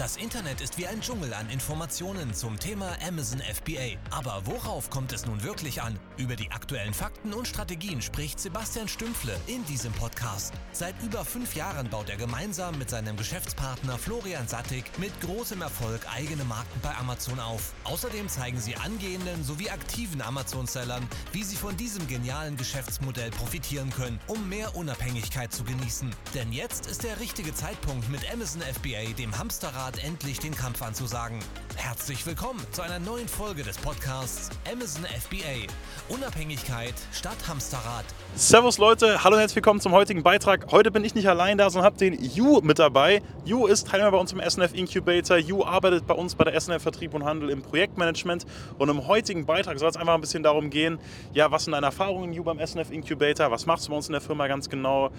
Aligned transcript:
Das 0.00 0.16
Internet 0.16 0.62
ist 0.62 0.78
wie 0.78 0.86
ein 0.86 1.02
Dschungel 1.02 1.34
an 1.34 1.50
Informationen 1.50 2.32
zum 2.32 2.58
Thema 2.58 2.96
Amazon 3.06 3.38
FBA. 3.40 3.98
Aber 4.10 4.40
worauf 4.46 4.88
kommt 4.88 5.12
es 5.12 5.26
nun 5.26 5.42
wirklich 5.42 5.82
an? 5.82 5.98
Über 6.16 6.36
die 6.36 6.50
aktuellen 6.50 6.94
Fakten 6.94 7.34
und 7.34 7.46
Strategien 7.46 8.00
spricht 8.00 8.40
Sebastian 8.40 8.88
Stümpfle 8.88 9.36
in 9.46 9.62
diesem 9.66 9.92
Podcast. 9.92 10.54
Seit 10.72 10.94
über 11.02 11.22
fünf 11.22 11.54
Jahren 11.54 11.90
baut 11.90 12.08
er 12.08 12.16
gemeinsam 12.16 12.78
mit 12.78 12.88
seinem 12.88 13.14
Geschäftspartner 13.18 13.98
Florian 13.98 14.48
Sattig 14.48 14.84
mit 14.96 15.12
großem 15.20 15.60
Erfolg 15.60 16.00
eigene 16.10 16.44
Marken 16.44 16.80
bei 16.80 16.96
Amazon 16.96 17.38
auf. 17.38 17.74
Außerdem 17.84 18.26
zeigen 18.30 18.58
sie 18.58 18.76
angehenden 18.76 19.44
sowie 19.44 19.68
aktiven 19.68 20.22
Amazon-Sellern, 20.22 21.06
wie 21.32 21.44
sie 21.44 21.56
von 21.56 21.76
diesem 21.76 22.08
genialen 22.08 22.56
Geschäftsmodell 22.56 23.32
profitieren 23.32 23.90
können, 23.90 24.18
um 24.28 24.48
mehr 24.48 24.74
Unabhängigkeit 24.76 25.52
zu 25.52 25.62
genießen. 25.62 26.08
Denn 26.32 26.54
jetzt 26.54 26.86
ist 26.86 27.04
der 27.04 27.20
richtige 27.20 27.54
Zeitpunkt 27.54 28.08
mit 28.08 28.22
Amazon 28.32 28.62
FBA, 28.62 29.12
dem 29.18 29.36
Hamsterrad, 29.36 29.89
endlich 29.98 30.38
den 30.38 30.54
Kampf 30.54 30.82
anzusagen. 30.82 31.38
Herzlich 31.76 32.24
willkommen 32.26 32.60
zu 32.70 32.82
einer 32.82 32.98
neuen 32.98 33.26
Folge 33.26 33.62
des 33.62 33.78
Podcasts 33.78 34.50
Amazon 34.70 35.04
FBA. 35.04 35.66
Unabhängigkeit 36.08 36.94
statt 37.12 37.36
Hamsterrad. 37.48 38.04
Servus 38.34 38.78
Leute, 38.78 39.24
hallo 39.24 39.34
und 39.34 39.40
herzlich 39.40 39.56
willkommen 39.56 39.80
zum 39.80 39.92
heutigen 39.92 40.22
Beitrag. 40.22 40.70
Heute 40.70 40.90
bin 40.90 41.04
ich 41.04 41.14
nicht 41.14 41.28
allein 41.28 41.58
da, 41.58 41.70
sondern 41.70 41.86
habe 41.86 41.98
den 41.98 42.22
Ju 42.22 42.60
mit 42.60 42.78
dabei. 42.78 43.22
Ju 43.44 43.66
ist 43.66 43.88
Teilnehmer 43.88 44.12
bei 44.12 44.18
uns 44.18 44.32
im 44.32 44.40
SNF 44.40 44.74
Incubator. 44.74 45.36
Ju 45.36 45.64
arbeitet 45.64 46.06
bei 46.06 46.14
uns 46.14 46.34
bei 46.34 46.44
der 46.44 46.60
SNF 46.60 46.82
Vertrieb 46.82 47.14
und 47.14 47.24
Handel 47.24 47.50
im 47.50 47.62
Projektmanagement. 47.62 48.46
Und 48.78 48.88
im 48.88 49.06
heutigen 49.06 49.46
Beitrag 49.46 49.78
soll 49.78 49.88
es 49.88 49.96
einfach 49.96 50.14
ein 50.14 50.20
bisschen 50.20 50.42
darum 50.42 50.70
gehen, 50.70 50.98
ja, 51.32 51.50
was 51.50 51.64
sind 51.64 51.72
deine 51.72 51.86
Erfahrungen, 51.86 52.32
Ju, 52.32 52.44
beim 52.44 52.64
SNF 52.64 52.90
Incubator? 52.90 53.50
Was 53.50 53.66
machst 53.66 53.86
du 53.86 53.90
bei 53.90 53.96
uns 53.96 54.06
in 54.08 54.12
der 54.12 54.20
Firma 54.20 54.46
ganz 54.46 54.68
genau? 54.68 55.10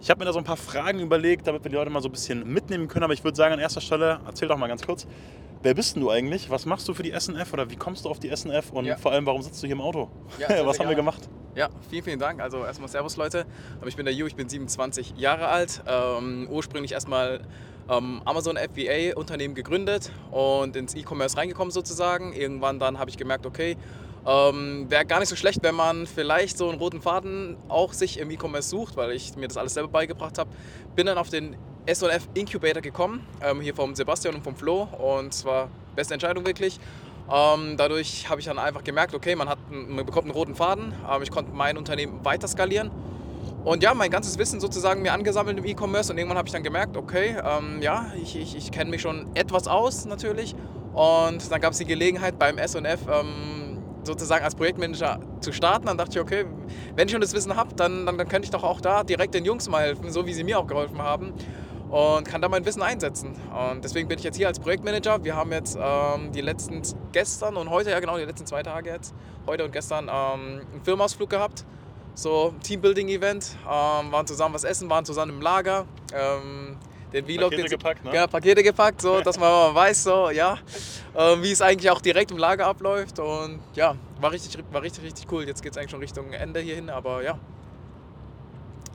Ich 0.00 0.08
habe 0.08 0.18
mir 0.20 0.24
da 0.24 0.32
so 0.32 0.38
ein 0.38 0.44
paar 0.44 0.56
Fragen 0.56 0.98
überlegt, 1.00 1.46
damit 1.46 1.62
wir 1.62 1.68
die 1.70 1.76
Leute 1.76 1.90
mal 1.90 2.00
so 2.00 2.08
ein 2.08 2.12
bisschen 2.12 2.50
mitnehmen 2.50 2.88
können. 2.88 3.04
Aber 3.04 3.12
ich 3.12 3.22
würde 3.22 3.36
sagen, 3.36 3.52
an 3.52 3.60
erster 3.60 3.80
Stelle, 3.82 4.20
erzähl 4.26 4.48
doch 4.48 4.56
mal 4.56 4.66
ganz 4.66 4.82
kurz, 4.86 5.06
wer 5.62 5.74
bist 5.74 5.94
denn 5.94 6.02
du 6.02 6.10
eigentlich? 6.10 6.48
Was 6.48 6.64
machst 6.64 6.88
du 6.88 6.94
für 6.94 7.02
die 7.02 7.12
SNF 7.18 7.52
oder 7.52 7.70
wie 7.70 7.76
kommst 7.76 8.06
du 8.06 8.08
auf 8.08 8.18
die 8.18 8.34
SNF? 8.34 8.70
Und 8.72 8.86
Ja. 8.86 8.96
vor 8.96 9.12
allem, 9.12 9.26
warum 9.26 9.42
sitzt 9.42 9.62
du 9.62 9.66
hier 9.66 9.76
im 9.76 9.82
Auto? 9.82 10.08
Ja, 10.38 10.48
Was 10.66 10.78
haben 10.80 10.88
wir 10.88 10.96
gemacht? 10.96 11.28
Ja, 11.54 11.68
vielen, 11.90 12.04
vielen 12.04 12.18
Dank. 12.18 12.40
Also 12.40 12.64
erstmal 12.64 12.88
Servus 12.88 13.16
Leute. 13.16 13.44
Ähm, 13.82 13.88
Ich 13.88 13.96
bin 13.96 14.06
der 14.06 14.14
Ju, 14.14 14.26
ich 14.26 14.36
bin 14.36 14.48
27 14.48 15.14
Jahre 15.18 15.48
alt. 15.48 15.82
Ähm, 15.86 16.48
ursprünglich 16.50 16.92
erstmal 16.92 17.42
ähm, 17.90 18.22
Amazon 18.24 18.56
FBA 18.56 19.16
Unternehmen 19.16 19.54
gegründet 19.54 20.10
und 20.30 20.76
ins 20.76 20.94
E-Commerce 20.94 21.36
reingekommen 21.36 21.72
sozusagen. 21.72 22.32
Irgendwann 22.32 22.78
dann 22.78 22.98
habe 22.98 23.10
ich 23.10 23.18
gemerkt, 23.18 23.44
okay, 23.44 23.76
ähm, 24.26 24.86
wäre 24.88 25.04
gar 25.06 25.20
nicht 25.20 25.28
so 25.28 25.36
schlecht, 25.36 25.62
wenn 25.62 25.74
man 25.74 26.06
vielleicht 26.06 26.58
so 26.58 26.68
einen 26.68 26.78
roten 26.78 27.00
Faden 27.00 27.56
auch 27.68 27.92
sich 27.92 28.18
im 28.18 28.30
E-Commerce 28.30 28.68
sucht, 28.68 28.96
weil 28.96 29.12
ich 29.12 29.36
mir 29.36 29.48
das 29.48 29.56
alles 29.56 29.74
selber 29.74 29.88
beigebracht 29.88 30.38
habe. 30.38 30.50
Bin 30.94 31.06
dann 31.06 31.18
auf 31.18 31.30
den 31.30 31.56
S&F 31.86 32.28
Incubator 32.34 32.82
gekommen, 32.82 33.26
ähm, 33.42 33.60
hier 33.60 33.74
vom 33.74 33.94
Sebastian 33.94 34.34
und 34.34 34.44
vom 34.44 34.54
Flo 34.54 34.82
und 34.82 35.32
es 35.32 35.44
war 35.44 35.68
beste 35.96 36.14
Entscheidung 36.14 36.46
wirklich. 36.46 36.78
Ähm, 37.32 37.76
dadurch 37.76 38.28
habe 38.28 38.40
ich 38.40 38.46
dann 38.46 38.58
einfach 38.58 38.82
gemerkt, 38.82 39.14
okay, 39.14 39.36
man, 39.36 39.48
hat, 39.48 39.58
man 39.70 40.04
bekommt 40.04 40.24
einen 40.24 40.34
roten 40.34 40.54
Faden. 40.54 40.92
Ähm, 41.10 41.22
ich 41.22 41.30
konnte 41.30 41.52
mein 41.52 41.78
Unternehmen 41.78 42.24
weiter 42.24 42.48
skalieren. 42.48 42.90
Und 43.64 43.82
ja, 43.82 43.94
mein 43.94 44.10
ganzes 44.10 44.38
Wissen 44.38 44.58
sozusagen 44.58 45.02
mir 45.02 45.12
angesammelt 45.12 45.58
im 45.58 45.64
E-Commerce 45.64 46.10
und 46.10 46.18
irgendwann 46.18 46.38
habe 46.38 46.48
ich 46.48 46.52
dann 46.52 46.62
gemerkt, 46.62 46.96
okay, 46.96 47.36
ähm, 47.44 47.82
ja, 47.82 48.06
ich, 48.20 48.34
ich, 48.36 48.56
ich 48.56 48.72
kenne 48.72 48.90
mich 48.90 49.02
schon 49.02 49.26
etwas 49.34 49.68
aus 49.68 50.06
natürlich. 50.06 50.54
Und 50.94 51.52
dann 51.52 51.60
gab 51.60 51.72
es 51.72 51.78
die 51.78 51.84
Gelegenheit 51.84 52.38
beim 52.38 52.58
S&F 52.58 53.00
ähm, 53.08 53.69
sozusagen 54.04 54.44
als 54.44 54.54
Projektmanager 54.54 55.20
zu 55.40 55.52
starten. 55.52 55.86
Dann 55.86 55.98
dachte 55.98 56.18
ich, 56.18 56.20
okay, 56.20 56.44
wenn 56.96 57.06
ich 57.06 57.12
schon 57.12 57.20
das 57.20 57.32
Wissen 57.32 57.56
habe, 57.56 57.74
dann, 57.74 58.06
dann, 58.06 58.18
dann 58.18 58.28
könnte 58.28 58.46
ich 58.46 58.50
doch 58.50 58.64
auch 58.64 58.80
da 58.80 59.04
direkt 59.04 59.34
den 59.34 59.44
Jungs 59.44 59.68
mal 59.68 59.82
helfen, 59.82 60.10
so 60.10 60.26
wie 60.26 60.32
sie 60.32 60.44
mir 60.44 60.58
auch 60.58 60.66
geholfen 60.66 60.98
haben. 61.02 61.32
Und 61.90 62.24
kann 62.24 62.40
da 62.40 62.48
mein 62.48 62.64
Wissen 62.64 62.82
einsetzen. 62.82 63.34
Und 63.72 63.82
deswegen 63.82 64.06
bin 64.06 64.16
ich 64.16 64.24
jetzt 64.24 64.36
hier 64.36 64.46
als 64.46 64.60
Projektmanager. 64.60 65.24
Wir 65.24 65.34
haben 65.34 65.50
jetzt 65.50 65.76
ähm, 65.80 66.30
die 66.30 66.40
letzten 66.40 66.82
gestern 67.10 67.56
und 67.56 67.68
heute, 67.68 67.90
ja 67.90 67.98
genau, 67.98 68.16
die 68.16 68.24
letzten 68.24 68.46
zwei 68.46 68.62
Tage 68.62 68.90
jetzt, 68.90 69.12
heute 69.46 69.64
und 69.64 69.72
gestern, 69.72 70.04
ähm, 70.04 70.60
einen 70.72 70.84
Firmenausflug 70.84 71.28
gehabt. 71.28 71.64
So 72.14 72.54
Teambuilding-Event. 72.62 73.56
Ähm, 73.64 74.12
waren 74.12 74.26
zusammen 74.26 74.54
was 74.54 74.62
essen, 74.62 74.88
waren 74.88 75.04
zusammen 75.04 75.32
im 75.32 75.42
Lager. 75.42 75.86
Den 77.12 77.24
Vlog, 77.26 77.50
Pakete 77.50 77.62
den, 77.62 77.70
gepackt, 77.70 78.04
ne? 78.04 78.14
Ja, 78.14 78.26
Pakete 78.26 78.62
gepackt, 78.62 79.02
so, 79.02 79.20
dass 79.20 79.38
man 79.38 79.50
mal 79.50 79.74
weiß, 79.74 80.04
so, 80.04 80.30
ja, 80.30 80.58
äh, 81.14 81.36
wie 81.42 81.50
es 81.50 81.60
eigentlich 81.60 81.90
auch 81.90 82.00
direkt 82.00 82.30
im 82.30 82.38
Lager 82.38 82.66
abläuft. 82.66 83.18
Und 83.18 83.60
ja, 83.74 83.96
war 84.20 84.32
richtig, 84.32 84.56
war 84.70 84.82
richtig, 84.82 85.04
richtig 85.04 85.26
cool. 85.32 85.46
Jetzt 85.46 85.62
geht 85.62 85.72
es 85.72 85.78
eigentlich 85.78 85.90
schon 85.90 86.00
Richtung 86.00 86.32
Ende 86.32 86.60
hierhin, 86.60 86.88
aber 86.88 87.22
ja, 87.22 87.38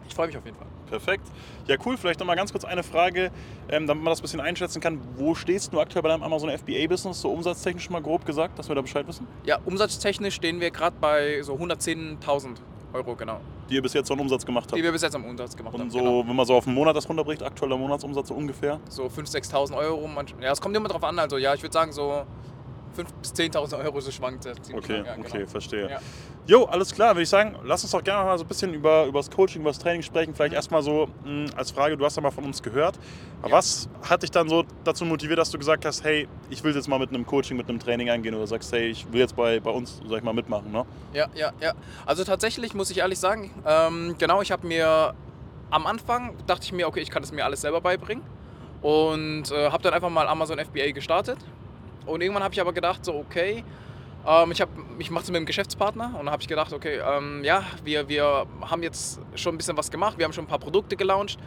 ich 0.08 0.14
freue 0.16 0.28
mich 0.28 0.38
auf 0.38 0.46
jeden 0.46 0.58
Fall. 0.58 0.68
Perfekt. 0.90 1.28
Ja, 1.68 1.78
cool. 1.86 1.98
Vielleicht 1.98 2.20
noch 2.20 2.28
mal 2.28 2.36
ganz 2.36 2.52
kurz 2.52 2.64
eine 2.64 2.84
Frage, 2.84 3.32
ähm, 3.70 3.88
damit 3.88 4.04
man 4.04 4.12
das 4.12 4.20
ein 4.20 4.22
bisschen 4.22 4.40
einschätzen 4.40 4.80
kann. 4.80 5.02
Wo 5.18 5.36
stehst 5.36 5.74
du 5.74 5.80
aktuell 5.80 6.04
bei 6.04 6.10
deinem 6.10 6.24
Amazon 6.24 6.50
FBA-Business, 6.50 7.22
so 7.22 7.32
umsatztechnisch 7.32 7.90
mal 7.90 8.02
grob 8.02 8.26
gesagt, 8.26 8.58
dass 8.60 8.70
wir 8.70 8.76
da 8.76 8.82
Bescheid 8.82 9.08
wissen? 9.08 9.28
Ja, 9.44 9.60
umsatztechnisch 9.66 10.36
stehen 10.36 10.62
wir 10.62 10.72
gerade 10.72 10.96
bei 11.02 11.42
so 11.42 11.56
110.000 11.56 12.58
Euro, 12.96 13.16
genau. 13.16 13.40
Die 13.70 13.76
ihr 13.76 13.82
bis 13.82 13.94
jetzt 13.94 14.08
so 14.08 14.14
einen 14.14 14.22
Umsatz 14.22 14.46
gemacht 14.46 14.66
habt. 14.66 14.78
Die 14.78 14.84
wir 14.84 14.92
bis 14.92 15.02
jetzt 15.02 15.16
am 15.16 15.26
Umsatz 15.26 15.56
gemacht 15.56 15.74
Und 15.76 15.82
haben. 15.82 15.90
so, 15.92 16.00
Genau. 16.00 16.28
wenn 16.28 16.36
man 16.36 16.46
so 16.46 16.56
auf 16.56 16.66
einen 16.66 16.76
Monat 16.76 16.96
das 16.96 17.08
runterbricht, 17.08 17.44
aktueller 17.44 17.78
Monatsumsatz 17.78 18.30
so 18.30 18.34
ungefähr? 18.34 18.80
So 18.90 19.04
5.000, 19.06 19.52
6.000 19.52 19.76
Euro. 19.78 20.10
Ja, 20.42 20.52
es 20.52 20.62
kommt 20.62 20.76
immer 20.76 20.88
drauf 20.90 21.04
an. 21.04 21.20
Also 21.20 21.38
ja, 21.38 21.54
ich 21.54 21.62
würde 21.62 21.74
sagen 21.74 21.92
so 21.92 22.24
5.000 22.96 23.06
bis 23.22 23.34
10.000 23.34 23.84
Euro, 23.84 24.00
so 24.00 24.12
schwankt 24.12 24.46
Okay, 24.46 24.54
stark, 25.02 25.06
ja, 25.06 25.16
okay, 25.18 25.32
genau. 25.38 25.48
verstehe. 25.48 25.90
Ja. 25.90 26.00
Jo, 26.48 26.66
alles 26.66 26.94
klar, 26.94 27.16
würde 27.16 27.24
ich 27.24 27.30
sagen, 27.30 27.56
lass 27.64 27.84
uns 27.84 27.92
doch 27.92 28.04
gerne 28.04 28.24
mal 28.24 28.38
so 28.38 28.44
ein 28.44 28.48
bisschen 28.48 28.74
über, 28.74 29.06
über 29.06 29.20
das 29.20 29.32
Coaching, 29.32 29.62
über 29.62 29.72
das 29.72 29.80
Training 29.80 30.04
sprechen. 30.04 30.36
Vielleicht 30.36 30.54
erstmal 30.54 30.84
so 30.84 31.08
mh, 31.24 31.52
als 31.56 31.72
Frage, 31.72 31.98
du 31.98 32.06
hast 32.06 32.16
ja 32.16 32.22
mal 32.22 32.32
von 32.32 32.44
uns 32.44 32.62
gehört. 32.62 33.00
Ja. 33.44 33.52
Was 33.52 33.90
hat 34.08 34.24
dich 34.24 34.32
dann 34.32 34.48
so 34.48 34.64
dazu 34.84 35.06
motiviert, 35.06 35.40
dass 35.40 35.50
du 35.50 35.58
gesagt 35.58 35.86
hast, 35.86 36.04
hey, 36.04 36.28
ich 36.50 36.64
will 36.64 36.76
jetzt 36.76 36.88
mal 36.88 37.00
mit 37.00 37.10
einem 37.10 37.26
Coaching, 37.26 37.58
mit 37.58 37.68
einem 37.68 37.80
Training 37.80 38.10
eingehen 38.10 38.36
oder 38.36 38.48
sagst, 38.48 38.72
hey, 38.72 38.88
ich 38.90 39.12
will 39.12 39.22
jetzt 39.22 39.36
bei, 39.36 39.60
bei 39.60 39.72
uns, 39.72 40.02
sag 40.08 40.20
ich 40.20 40.24
mal, 40.24 40.34
mitmachen, 40.34 40.72
ne? 40.72 40.86
Ja, 41.14 41.28
ja, 41.36 41.52
ja. 41.62 41.74
Also 42.06 42.24
tatsächlich 42.24 42.74
muss 42.74 42.90
ich 42.92 43.00
ehrlich 43.00 43.20
sagen, 43.20 43.52
ähm, 43.66 44.16
genau, 44.20 44.42
ich 44.42 44.52
habe 44.52 44.68
mir 44.68 45.16
am 45.72 45.88
Anfang 45.88 46.36
dachte 46.48 46.64
ich 46.64 46.74
mir, 46.74 46.88
okay, 46.88 47.00
ich 47.00 47.10
kann 47.10 47.22
das 47.24 47.32
mir 47.32 47.44
alles 47.44 47.62
selber 47.62 47.82
beibringen 47.82 48.24
und 48.82 49.52
äh, 49.52 49.72
habe 49.72 49.82
dann 49.82 49.94
einfach 49.94 50.10
mal 50.10 50.28
Amazon 50.28 50.60
FBA 50.60 50.92
gestartet. 50.92 51.38
Und 52.06 52.22
irgendwann 52.22 52.44
habe 52.44 52.54
ich 52.54 52.62
aber 52.62 52.74
gedacht, 52.74 53.04
so 53.04 53.16
okay, 53.16 53.64
ähm, 54.28 54.52
ich, 54.52 54.64
ich 55.00 55.12
mache 55.12 55.24
es 55.24 55.30
mit 55.30 55.38
einem 55.38 55.46
Geschäftspartner. 55.46 56.08
Und 56.18 56.26
dann 56.26 56.32
habe 56.32 56.42
ich 56.42 56.48
gedacht, 56.48 56.74
okay, 56.74 57.00
ähm, 57.06 57.44
ja, 57.44 57.64
wir, 57.84 58.08
wir 58.08 58.46
haben 58.62 58.84
jetzt 58.84 59.20
schon 59.36 59.56
ein 59.56 59.58
bisschen 59.58 59.78
was 59.78 59.92
gemacht, 59.92 60.18
wir 60.18 60.26
haben 60.26 60.34
schon 60.34 60.46
ein 60.46 60.50
paar 60.50 60.60
Produkte 60.60 60.96
gelauncht, 60.96 61.38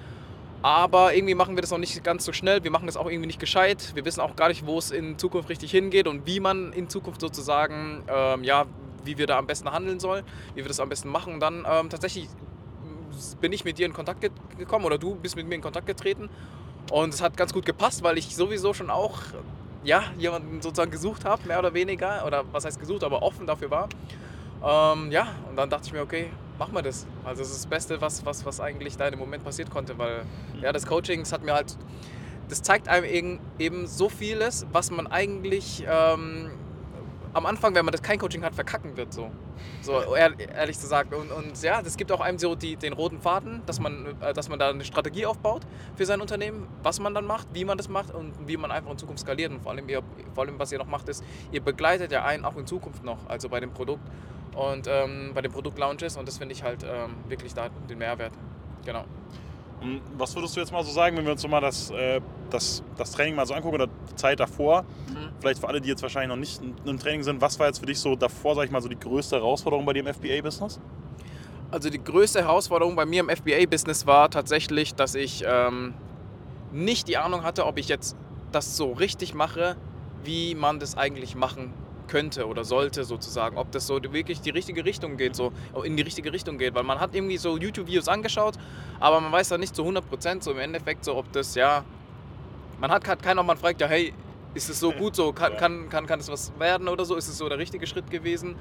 aber 0.63 1.15
irgendwie 1.15 1.35
machen 1.35 1.57
wir 1.57 1.61
das 1.61 1.71
noch 1.71 1.79
nicht 1.79 2.03
ganz 2.03 2.25
so 2.25 2.33
schnell, 2.33 2.65
wir 2.65 2.71
machen 2.71 2.87
das 2.87 2.97
auch 2.97 3.07
irgendwie 3.07 3.29
nicht 3.29 3.39
gescheit, 3.39 3.93
wir 3.95 4.05
wissen 4.05 4.21
auch 4.21 4.35
gar 4.35 4.49
nicht, 4.49 4.67
wo 4.67 4.79
es 4.79 4.91
in 4.91 5.17
Zukunft 5.17 5.49
richtig 5.49 5.71
hingeht 5.71 6.09
und 6.09 6.27
wie 6.27 6.41
man 6.41 6.73
in 6.73 6.89
Zukunft 6.89 7.21
sozusagen, 7.21 8.03
ähm, 8.09 8.43
ja, 8.43 8.67
wie 9.05 9.17
wir 9.17 9.27
da 9.27 9.39
am 9.39 9.47
besten 9.47 9.71
handeln 9.71 10.01
sollen, 10.01 10.25
wie 10.55 10.63
wir 10.63 10.69
das 10.69 10.81
am 10.81 10.89
besten 10.89 11.09
machen. 11.09 11.35
Und 11.35 11.41
dann 11.41 11.65
ähm, 11.71 11.89
tatsächlich 11.89 12.29
bin 13.41 13.53
ich 13.53 13.65
mit 13.65 13.79
dir 13.79 13.87
in 13.87 13.93
Kontakt 13.93 14.21
ge- 14.21 14.31
gekommen 14.59 14.85
oder 14.85 14.99
du 14.99 15.15
bist 15.15 15.37
mit 15.37 15.49
mir 15.49 15.55
in 15.55 15.63
Kontakt 15.63 15.87
getreten. 15.87 16.29
Und 16.91 17.15
es 17.15 17.23
hat 17.23 17.37
ganz 17.37 17.53
gut 17.53 17.65
gepasst, 17.65 18.03
weil 18.03 18.19
ich 18.19 18.35
sowieso 18.35 18.75
schon 18.75 18.91
auch 18.91 19.19
ja, 19.85 20.05
jemanden 20.19 20.61
sozusagen 20.61 20.91
gesucht 20.91 21.25
habe, 21.25 21.47
mehr 21.47 21.59
oder 21.59 21.75
weniger, 21.75 22.25
oder 22.27 22.45
was 22.53 22.65
heißt 22.65 22.81
gesucht, 22.81 23.05
aber 23.05 23.23
offen 23.23 23.47
dafür 23.47 23.71
war. 23.71 23.89
Ähm, 24.63 25.11
ja, 25.11 25.29
und 25.49 25.57
dann 25.57 25.71
dachte 25.71 25.87
ich 25.87 25.93
mir, 25.93 26.03
okay, 26.03 26.31
machen 26.59 26.75
wir 26.75 26.83
das. 26.83 27.07
Also 27.25 27.43
das 27.43 27.51
ist 27.51 27.65
das 27.65 27.67
Beste, 27.67 28.01
was, 28.01 28.25
was, 28.27 28.45
was 28.45 28.61
eigentlich 28.61 28.97
da 28.97 29.11
dem 29.11 29.19
Moment 29.19 29.45
passiert 29.45 29.71
konnte, 29.71 29.97
weil 29.99 30.23
ja, 30.61 30.73
das 30.73 30.87
Coaching, 30.87 31.21
das 31.21 31.33
hat 31.33 31.45
mir 31.45 31.55
halt, 31.55 31.77
das 32.49 32.63
zeigt 32.63 32.89
einem 32.89 33.05
eben, 33.05 33.41
eben 33.59 33.87
so 33.87 34.09
vieles, 34.09 34.67
was 34.73 34.91
man 34.91 35.07
eigentlich 35.07 35.85
ähm, 35.89 36.51
am 37.39 37.47
Anfang, 37.47 37.75
wenn 37.75 37.85
man 37.85 37.93
das 37.93 38.03
kein 38.03 38.19
Coaching 38.19 38.43
hat, 38.45 38.55
verkacken 38.55 38.97
wird. 38.97 39.13
So, 39.13 39.31
so 39.81 40.15
ehr, 40.15 40.33
ehrlich 40.39 40.79
gesagt. 40.79 41.15
Und, 41.15 41.31
und 41.33 41.63
ja, 41.63 41.81
das 41.81 41.97
gibt 41.97 42.13
auch 42.13 42.21
einem 42.21 42.39
so 42.39 42.55
die, 42.55 42.77
den 42.77 42.93
roten 42.93 43.21
Faden, 43.21 43.63
dass 43.65 43.81
man, 43.81 44.17
äh, 44.21 44.35
dass 44.35 44.49
man 44.49 44.59
da 44.59 44.71
eine 44.71 44.85
Strategie 44.85 45.25
aufbaut 45.25 45.63
für 45.97 46.05
sein 46.05 46.21
Unternehmen, 46.21 46.69
was 46.83 47.01
man 47.01 47.15
dann 47.15 47.27
macht, 47.27 47.49
wie 47.55 47.65
man 47.65 47.79
das 47.79 47.89
macht 47.89 48.13
und 48.13 48.33
wie 48.47 48.57
man 48.57 48.71
einfach 48.71 48.91
in 48.91 48.99
Zukunft 48.99 49.21
skaliert. 49.21 49.53
Und 49.53 49.63
vor 49.63 49.73
allem, 49.73 49.89
ihr, 49.89 50.03
vor 50.35 50.45
allem 50.45 50.59
was 50.59 50.73
ihr 50.73 50.79
noch 50.79 50.87
macht, 50.87 51.09
ist, 51.09 51.25
ihr 51.53 51.63
begleitet 51.63 52.13
ja 52.13 52.25
einen 52.25 52.45
auch 52.45 52.57
in 52.57 52.67
Zukunft 52.67 53.05
noch, 53.05 53.29
also 53.29 53.49
bei 53.49 53.61
dem 53.61 53.73
Produkt 53.73 54.07
und 54.55 54.87
ähm, 54.89 55.31
bei 55.33 55.41
den 55.41 55.53
Produktlaunches. 55.53 56.17
Und 56.17 56.27
das 56.27 56.39
finde 56.39 56.55
ich 56.55 56.63
halt 56.63 56.83
ähm, 56.83 57.15
wirklich 57.29 57.55
da 57.55 57.69
den 57.89 57.99
Mehrwert. 57.99 58.33
Genau. 58.85 59.05
Was 60.17 60.35
würdest 60.35 60.57
du 60.57 60.61
jetzt 60.61 60.73
mal 60.73 60.83
so 60.83 60.91
sagen, 60.91 61.17
wenn 61.17 61.25
wir 61.25 61.33
uns 61.33 61.43
so 61.43 61.47
mal 61.47 61.61
das, 61.61 61.91
äh, 61.91 62.21
das, 62.51 62.83
das 62.97 63.13
Training 63.13 63.35
mal 63.35 63.47
so 63.47 63.55
angucken 63.55 63.75
oder 63.75 63.87
die 63.87 64.17
Zeit 64.17 64.41
davor? 64.41 64.83
Mhm. 64.83 65.29
Vielleicht 65.41 65.61
für 65.61 65.69
alle, 65.69 65.81
die 65.81 65.89
jetzt 65.89 66.03
wahrscheinlich 66.03 66.29
noch 66.29 66.37
nicht 66.37 66.61
in 66.63 66.75
einem 66.87 66.99
Training 66.99 67.23
sind, 67.23 67.41
was 67.41 67.59
war 67.59 67.67
jetzt 67.67 67.79
für 67.79 67.87
dich 67.87 67.99
so 67.99 68.17
davor, 68.17 68.55
sag 68.55 68.65
ich 68.65 68.71
mal, 68.71 68.81
so 68.81 68.89
die 68.89 68.99
größte 68.99 69.37
Herausforderung 69.37 69.85
bei 69.85 69.93
dir 69.93 70.01
im 70.01 70.13
FBA-Business? 70.13 70.81
Also 71.71 71.91
die 71.91 72.03
größte 72.03 72.41
Herausforderung 72.41 72.97
bei 72.97 73.05
mir 73.05 73.21
im 73.21 73.29
FBA-Business 73.29 74.07
war 74.07 74.31
tatsächlich, 74.31 74.95
dass 74.95 75.15
ich 75.15 75.45
ähm, 75.47 75.95
nicht 76.73 77.09
die 77.09 77.19
Ahnung 77.19 77.43
hatte, 77.43 77.67
ob 77.67 77.79
ich 77.79 77.89
jetzt 77.89 78.17
das 78.53 78.77
so 78.77 78.93
richtig 78.93 79.35
mache, 79.35 79.77
wie 80.25 80.55
man 80.55 80.81
das 80.81 80.97
eigentlich 80.97 81.35
machen 81.35 81.73
könnte 82.09 82.47
oder 82.47 82.65
sollte 82.65 83.05
sozusagen, 83.05 83.59
ob 83.59 83.71
das 83.71 83.87
so 83.87 84.03
wirklich 84.03 84.41
die 84.41 84.51
richtige 84.51 84.85
Richtung 84.85 85.17
geht, 85.17 85.37
so 85.37 85.53
in 85.85 85.97
die 85.97 86.03
richtige 86.03 86.33
Richtung 86.33 86.59
geht, 86.59 86.75
weil 86.75 86.83
man 86.83 86.99
hat 86.99 87.15
irgendwie 87.15 87.37
so 87.37 87.59
YouTube-Videos 87.59 88.09
angeschaut, 88.09 88.55
aber 88.99 89.21
man 89.21 89.31
weiß 89.31 89.51
dann 89.51 89.61
nicht 89.61 89.77
zu 89.77 89.83
100 89.83 90.09
Prozent 90.09 90.43
so 90.43 90.51
im 90.51 90.59
Endeffekt 90.59 91.05
so, 91.05 91.17
ob 91.17 91.31
das 91.33 91.55
ja 91.55 91.85
man 92.81 92.91
hat 92.91 93.07
halt 93.09 93.23
keiner, 93.23 93.43
man 93.43 93.57
fragt 93.57 93.81
ja, 93.81 93.87
hey, 93.87 94.13
ist 94.55 94.69
es 94.71 94.81
so 94.81 94.93
gut 94.93 95.15
so, 95.15 95.33
kann, 95.33 95.53
Ja. 95.53 95.59
kann, 95.59 95.89
kann, 95.89 96.07
kann 96.07 96.21
es 96.21 96.31
was 96.31 96.53
werden 96.59 96.89
oder 96.89 97.05
so, 97.05 97.17
ist 97.17 97.29
es 97.29 97.39
so 97.39 97.49
der 97.49 97.59
richtige 97.59 97.87
Schritt 97.87 98.11
gewesen? 98.11 98.57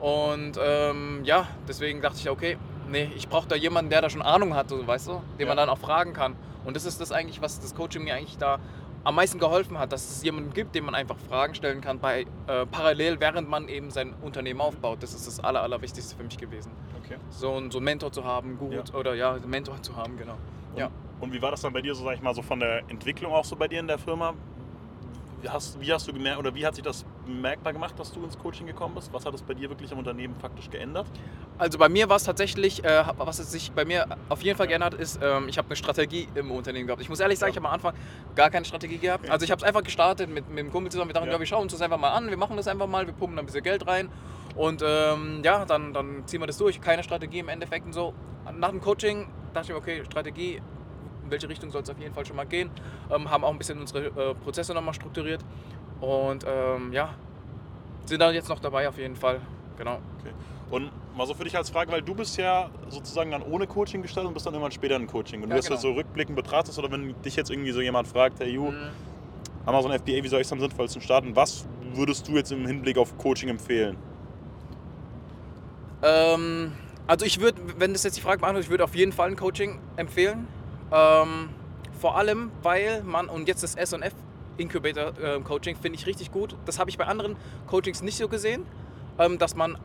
Und 0.00 0.58
ähm, 0.62 1.20
ja, 1.24 1.46
deswegen 1.68 2.00
dachte 2.00 2.18
ich, 2.18 2.28
okay, 2.28 2.58
nee, 2.90 3.10
ich 3.16 3.28
brauche 3.28 3.48
da 3.48 3.54
jemanden, 3.56 3.90
der 3.90 4.02
da 4.02 4.10
schon 4.10 4.22
Ahnung 4.22 4.54
hat, 4.54 4.68
so, 4.68 4.84
weißt 4.86 5.08
du, 5.08 5.22
den 5.38 5.48
man 5.48 5.56
Ja. 5.56 5.66
dann 5.66 5.68
auch 5.68 5.78
fragen 5.78 6.12
kann. 6.12 6.34
Und 6.64 6.76
das 6.76 6.84
ist 6.84 7.00
das 7.00 7.12
eigentlich, 7.12 7.40
was 7.40 7.60
das 7.60 7.74
Coaching 7.74 8.04
mir 8.04 8.14
eigentlich 8.14 8.38
da 8.38 8.58
am 9.04 9.16
meisten 9.16 9.38
geholfen 9.40 9.78
hat, 9.78 9.90
dass 9.92 10.08
es 10.10 10.22
jemanden 10.22 10.52
gibt, 10.52 10.76
dem 10.76 10.84
man 10.84 10.94
einfach 10.94 11.16
Fragen 11.28 11.54
stellen 11.56 11.80
kann, 11.80 11.98
bei, 11.98 12.20
äh, 12.46 12.66
parallel, 12.70 13.18
während 13.20 13.48
man 13.48 13.68
eben 13.68 13.90
sein 13.90 14.14
Unternehmen 14.22 14.60
aufbaut. 14.60 15.02
Das 15.02 15.12
ist 15.12 15.26
das 15.26 15.40
Aller, 15.40 15.60
Allerwichtigste 15.62 16.14
für 16.16 16.22
mich 16.22 16.36
gewesen. 16.38 16.70
Okay. 17.04 17.16
So, 17.30 17.54
einen- 17.54 17.72
so 17.72 17.78
einen 17.78 17.84
Mentor 17.86 18.12
zu 18.12 18.22
haben, 18.24 18.58
gut, 18.58 18.72
Ja. 18.90 18.94
oder 18.94 19.14
ja, 19.14 19.32
einen 19.34 19.50
Mentor 19.50 19.82
zu 19.82 19.96
haben, 19.96 20.16
genau. 20.16 20.36
Ja. 20.76 20.90
Und 21.22 21.32
wie 21.32 21.40
war 21.40 21.52
das 21.52 21.60
dann 21.60 21.72
bei 21.72 21.80
dir, 21.80 21.94
so 21.94 22.02
sag 22.04 22.16
ich 22.16 22.20
mal, 22.20 22.34
so 22.34 22.42
von 22.42 22.58
der 22.58 22.80
Entwicklung 22.88 23.32
auch 23.32 23.44
so 23.44 23.54
bei 23.54 23.68
dir 23.68 23.78
in 23.78 23.86
der 23.86 23.98
Firma? 23.98 24.34
Wie 25.40 25.48
hast, 25.48 25.80
wie 25.80 25.92
hast 25.92 26.06
du 26.08 26.12
gemerkt, 26.12 26.38
oder 26.38 26.52
wie 26.54 26.66
hat 26.66 26.74
sich 26.74 26.82
das 26.84 27.04
bemerkbar 27.24 27.72
gemacht, 27.72 27.96
dass 27.96 28.12
du 28.12 28.24
ins 28.24 28.36
Coaching 28.36 28.66
gekommen 28.66 28.96
bist? 28.96 29.12
Was 29.12 29.24
hat 29.24 29.32
es 29.32 29.42
bei 29.42 29.54
dir 29.54 29.68
wirklich 29.70 29.92
im 29.92 29.98
Unternehmen 29.98 30.34
faktisch 30.40 30.68
geändert? 30.68 31.06
Also 31.58 31.78
bei 31.78 31.88
mir 31.88 32.08
war 32.08 32.16
es 32.16 32.24
tatsächlich, 32.24 32.82
äh, 32.84 33.04
was 33.18 33.38
es 33.38 33.52
sich 33.52 33.70
bei 33.70 33.84
mir 33.84 34.06
auf 34.28 34.42
jeden 34.42 34.56
Fall 34.56 34.66
geändert 34.66 34.94
ist, 34.94 35.20
ähm, 35.22 35.48
ich 35.48 35.58
habe 35.58 35.68
eine 35.68 35.76
Strategie 35.76 36.26
im 36.34 36.50
Unternehmen 36.50 36.88
gehabt. 36.88 37.02
Ich 37.02 37.08
muss 37.08 37.20
ehrlich 37.20 37.38
sagen, 37.38 37.50
ich 37.50 37.56
habe 37.56 37.68
am 37.68 37.74
Anfang 37.74 37.94
gar 38.34 38.50
keine 38.50 38.64
Strategie 38.64 38.98
gehabt. 38.98 39.30
Also 39.30 39.44
ich 39.44 39.50
habe 39.52 39.60
es 39.60 39.64
einfach 39.64 39.84
gestartet 39.84 40.28
mit, 40.28 40.48
mit 40.48 40.58
dem 40.58 40.72
Kumpel 40.72 40.90
zusammen. 40.90 41.10
Wir 41.10 41.14
dachten, 41.14 41.28
Ja. 41.28 41.34
ja. 41.34 41.38
wir 41.38 41.46
schauen 41.46 41.62
uns 41.62 41.72
das 41.72 41.82
einfach 41.82 41.98
mal 41.98 42.10
an, 42.10 42.30
wir 42.30 42.36
machen 42.36 42.56
das 42.56 42.66
einfach 42.66 42.88
mal, 42.88 43.06
wir 43.06 43.14
pumpen 43.14 43.38
ein 43.38 43.46
bisschen 43.46 43.62
Geld 43.62 43.86
rein 43.86 44.08
und 44.56 44.82
ähm, 44.84 45.40
ja, 45.44 45.64
dann, 45.64 45.92
dann 45.92 46.26
ziehen 46.26 46.40
wir 46.40 46.46
das 46.48 46.58
durch. 46.58 46.80
Keine 46.80 47.04
Strategie 47.04 47.38
im 47.40 47.48
Endeffekt 47.48 47.86
und 47.86 47.92
so. 47.92 48.12
Nach 48.56 48.70
dem 48.70 48.80
Coaching 48.80 49.28
dachte 49.54 49.68
ich 49.68 49.72
mir, 49.72 49.76
okay, 49.78 50.04
Strategie, 50.04 50.60
in 51.24 51.30
welche 51.30 51.48
Richtung 51.48 51.70
soll 51.70 51.82
es 51.82 51.90
auf 51.90 51.98
jeden 51.98 52.14
Fall 52.14 52.26
schon 52.26 52.36
mal 52.36 52.46
gehen. 52.46 52.70
Ähm, 53.10 53.30
haben 53.30 53.44
auch 53.44 53.50
ein 53.50 53.58
bisschen 53.58 53.78
unsere 53.80 54.06
äh, 54.06 54.34
Prozesse 54.34 54.74
nochmal 54.74 54.94
strukturiert 54.94 55.44
und 56.00 56.44
ähm, 56.46 56.92
ja, 56.92 57.14
sind 58.06 58.20
da 58.20 58.30
jetzt 58.30 58.48
noch 58.48 58.60
dabei 58.60 58.88
auf 58.88 58.98
jeden 58.98 59.16
Fall. 59.16 59.40
Genau. 59.78 59.98
Okay. 60.20 60.32
Und 60.70 60.90
mal 61.16 61.26
so 61.26 61.34
für 61.34 61.44
dich 61.44 61.56
als 61.56 61.70
Frage, 61.70 61.92
weil 61.92 62.02
du 62.02 62.14
bist 62.14 62.36
ja 62.38 62.70
sozusagen 62.88 63.30
dann 63.30 63.42
ohne 63.42 63.66
Coaching 63.66 64.02
gestartet 64.02 64.28
und 64.28 64.34
bist 64.34 64.46
dann 64.46 64.54
irgendwann 64.54 64.72
später 64.72 64.96
in 64.96 65.06
Coaching. 65.06 65.42
Wenn 65.42 65.50
Ja, 65.50 65.56
du 65.56 65.58
das 65.60 65.66
genau. 65.66 65.74
jetzt 65.76 65.82
so 65.82 65.92
rückblickend 65.92 66.34
betrachtest 66.36 66.78
oder 66.78 66.90
wenn 66.90 67.14
dich 67.22 67.36
jetzt 67.36 67.50
irgendwie 67.50 67.72
so 67.72 67.80
jemand 67.80 68.08
fragt, 68.08 68.40
hey 68.40 68.50
Ju, 68.50 68.70
Mhm. 68.70 68.88
Amazon 69.66 69.92
FBA, 69.92 70.22
wie 70.24 70.28
soll 70.28 70.40
ich 70.40 70.46
es 70.46 70.52
am 70.52 70.58
sinnvollsten 70.60 71.00
starten? 71.02 71.36
Was 71.36 71.66
würdest 71.94 72.26
du 72.26 72.32
jetzt 72.32 72.50
im 72.50 72.66
Hinblick 72.66 72.98
auf 72.98 73.16
Coaching 73.18 73.48
empfehlen? 73.48 73.96
Ähm, 76.02 76.72
also 77.06 77.24
ich 77.26 77.40
würde, 77.40 77.60
wenn 77.78 77.92
das 77.92 78.02
jetzt 78.02 78.16
die 78.16 78.20
Frage 78.20 78.40
beantwortet, 78.40 78.64
ich 78.66 78.70
würde 78.70 78.84
auf 78.84 78.94
jeden 78.94 79.12
Fall 79.12 79.28
ein 79.30 79.36
Coaching 79.36 79.78
empfehlen. 79.96 80.46
Ähm, 80.92 81.48
vor 82.00 82.16
allem, 82.16 82.50
weil 82.62 83.02
man, 83.02 83.28
und 83.28 83.48
jetzt 83.48 83.62
das 83.62 83.74
S&F 83.74 84.12
Incubator 84.58 85.12
äh, 85.18 85.40
Coaching 85.40 85.76
finde 85.76 85.98
ich 85.98 86.06
richtig 86.06 86.30
gut. 86.30 86.56
Das 86.66 86.78
habe 86.78 86.90
ich 86.90 86.98
bei 86.98 87.06
anderen 87.06 87.36
Coachings 87.66 88.02
nicht 88.02 88.16
so 88.18 88.28
gesehen, 88.28 88.66
ähm, 89.18 89.38
dass 89.38 89.56
man 89.56 89.78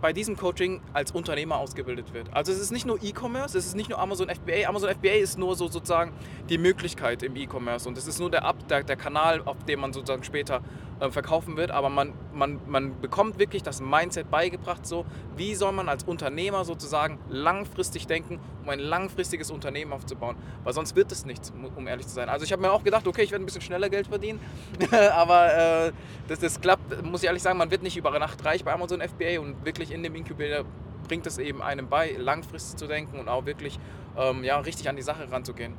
bei 0.00 0.12
diesem 0.12 0.36
Coaching 0.36 0.82
als 0.92 1.12
Unternehmer 1.12 1.56
ausgebildet 1.56 2.12
wird. 2.12 2.28
Also 2.34 2.52
es 2.52 2.58
ist 2.58 2.70
nicht 2.72 2.84
nur 2.84 3.02
E-Commerce, 3.02 3.56
es 3.56 3.64
ist 3.64 3.74
nicht 3.74 3.88
nur 3.88 3.98
Amazon 3.98 4.28
FBA. 4.28 4.68
Amazon 4.68 4.90
FBA 4.90 5.14
ist 5.14 5.38
nur 5.38 5.56
so 5.56 5.68
sozusagen 5.68 6.12
die 6.50 6.58
Möglichkeit 6.58 7.22
im 7.22 7.34
E-Commerce 7.36 7.88
und 7.88 7.96
es 7.96 8.06
ist 8.06 8.20
nur 8.20 8.30
der, 8.30 8.44
Ab 8.44 8.68
der, 8.68 8.82
der 8.82 8.96
Kanal, 8.96 9.40
auf 9.46 9.64
dem 9.64 9.80
man 9.80 9.94
sozusagen 9.94 10.22
später 10.22 10.60
äh, 11.00 11.10
verkaufen 11.10 11.56
wird. 11.56 11.70
Aber 11.70 11.88
man, 11.88 12.12
man, 12.32 12.60
man 12.66 13.00
bekommt 13.00 13.38
wirklich 13.38 13.62
das 13.62 13.80
Mindset 13.80 14.30
beigebracht, 14.30 14.86
so 14.86 15.04
wie 15.36 15.54
soll 15.54 15.72
man 15.72 15.88
als 15.88 16.04
Unternehmer 16.04 16.64
sozusagen 16.64 17.18
langfristig 17.28 18.06
denken, 18.06 18.40
um 18.62 18.70
ein 18.70 18.78
langfristiges 18.78 19.50
Unternehmen 19.50 19.92
aufzubauen. 19.92 20.36
Weil 20.62 20.72
sonst 20.72 20.96
wird 20.96 21.12
es 21.12 21.24
nichts, 21.24 21.52
um 21.76 21.86
ehrlich 21.86 22.06
zu 22.06 22.14
sein. 22.14 22.28
Also 22.28 22.44
ich 22.44 22.52
habe 22.52 22.62
mir 22.62 22.72
auch 22.72 22.84
gedacht, 22.84 23.06
okay, 23.06 23.22
ich 23.22 23.30
werde 23.30 23.44
ein 23.44 23.46
bisschen 23.46 23.62
schneller 23.62 23.88
Geld 23.88 24.06
verdienen, 24.06 24.40
aber 25.12 25.86
äh, 25.86 25.92
das, 26.28 26.38
das 26.40 26.60
klappt, 26.60 27.02
muss 27.04 27.22
ich 27.22 27.26
ehrlich 27.26 27.42
sagen, 27.42 27.58
man 27.58 27.70
wird 27.70 27.82
nicht 27.82 27.96
über 27.96 28.16
Nacht 28.18 28.44
reich 28.44 28.64
bei 28.64 28.72
Amazon 28.72 29.00
FBA 29.00 29.40
und 29.40 29.64
wirklich 29.64 29.92
in 29.92 30.02
dem 30.02 30.14
Incubator 30.14 30.64
bringt 31.08 31.26
es 31.26 31.38
eben 31.38 31.62
einem 31.62 31.88
bei, 31.88 32.12
langfristig 32.18 32.78
zu 32.78 32.86
denken 32.86 33.18
und 33.18 33.28
auch 33.28 33.46
wirklich 33.46 33.78
ähm, 34.16 34.44
ja, 34.44 34.58
richtig 34.58 34.88
an 34.88 34.96
die 34.96 35.02
Sache 35.02 35.30
ranzugehen. 35.30 35.74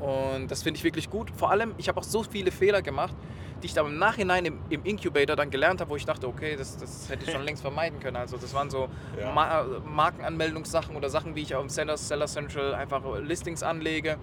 Und 0.00 0.48
das 0.48 0.62
finde 0.62 0.78
ich 0.78 0.84
wirklich 0.84 1.10
gut. 1.10 1.30
Vor 1.36 1.50
allem, 1.50 1.74
ich 1.76 1.88
habe 1.88 1.98
auch 1.98 2.04
so 2.04 2.22
viele 2.22 2.50
Fehler 2.50 2.82
gemacht, 2.82 3.14
die 3.62 3.66
ich 3.66 3.74
dann 3.74 3.86
im 3.86 3.98
Nachhinein 3.98 4.44
im, 4.44 4.58
im 4.70 4.84
Incubator 4.84 5.34
dann 5.34 5.50
gelernt 5.50 5.80
habe, 5.80 5.90
wo 5.90 5.96
ich 5.96 6.04
dachte, 6.04 6.28
okay, 6.28 6.54
das, 6.56 6.76
das 6.76 7.08
hätte 7.08 7.24
ich 7.24 7.32
schon 7.32 7.42
längst 7.44 7.62
vermeiden 7.62 7.98
können. 7.98 8.16
Also 8.16 8.36
das 8.36 8.54
waren 8.54 8.70
so 8.70 8.88
Ja. 9.18 9.32
Ma 9.32 9.64
Markenanmeldungssachen 9.84 10.94
oder 10.94 11.08
Sachen, 11.10 11.34
wie 11.34 11.42
ich 11.42 11.54
auf 11.54 11.62
dem 11.62 11.68
Seller, 11.68 11.96
Seller 11.96 12.26
Central 12.26 12.74
einfach 12.74 13.02
Listings 13.20 13.62
anlege. 13.62 14.18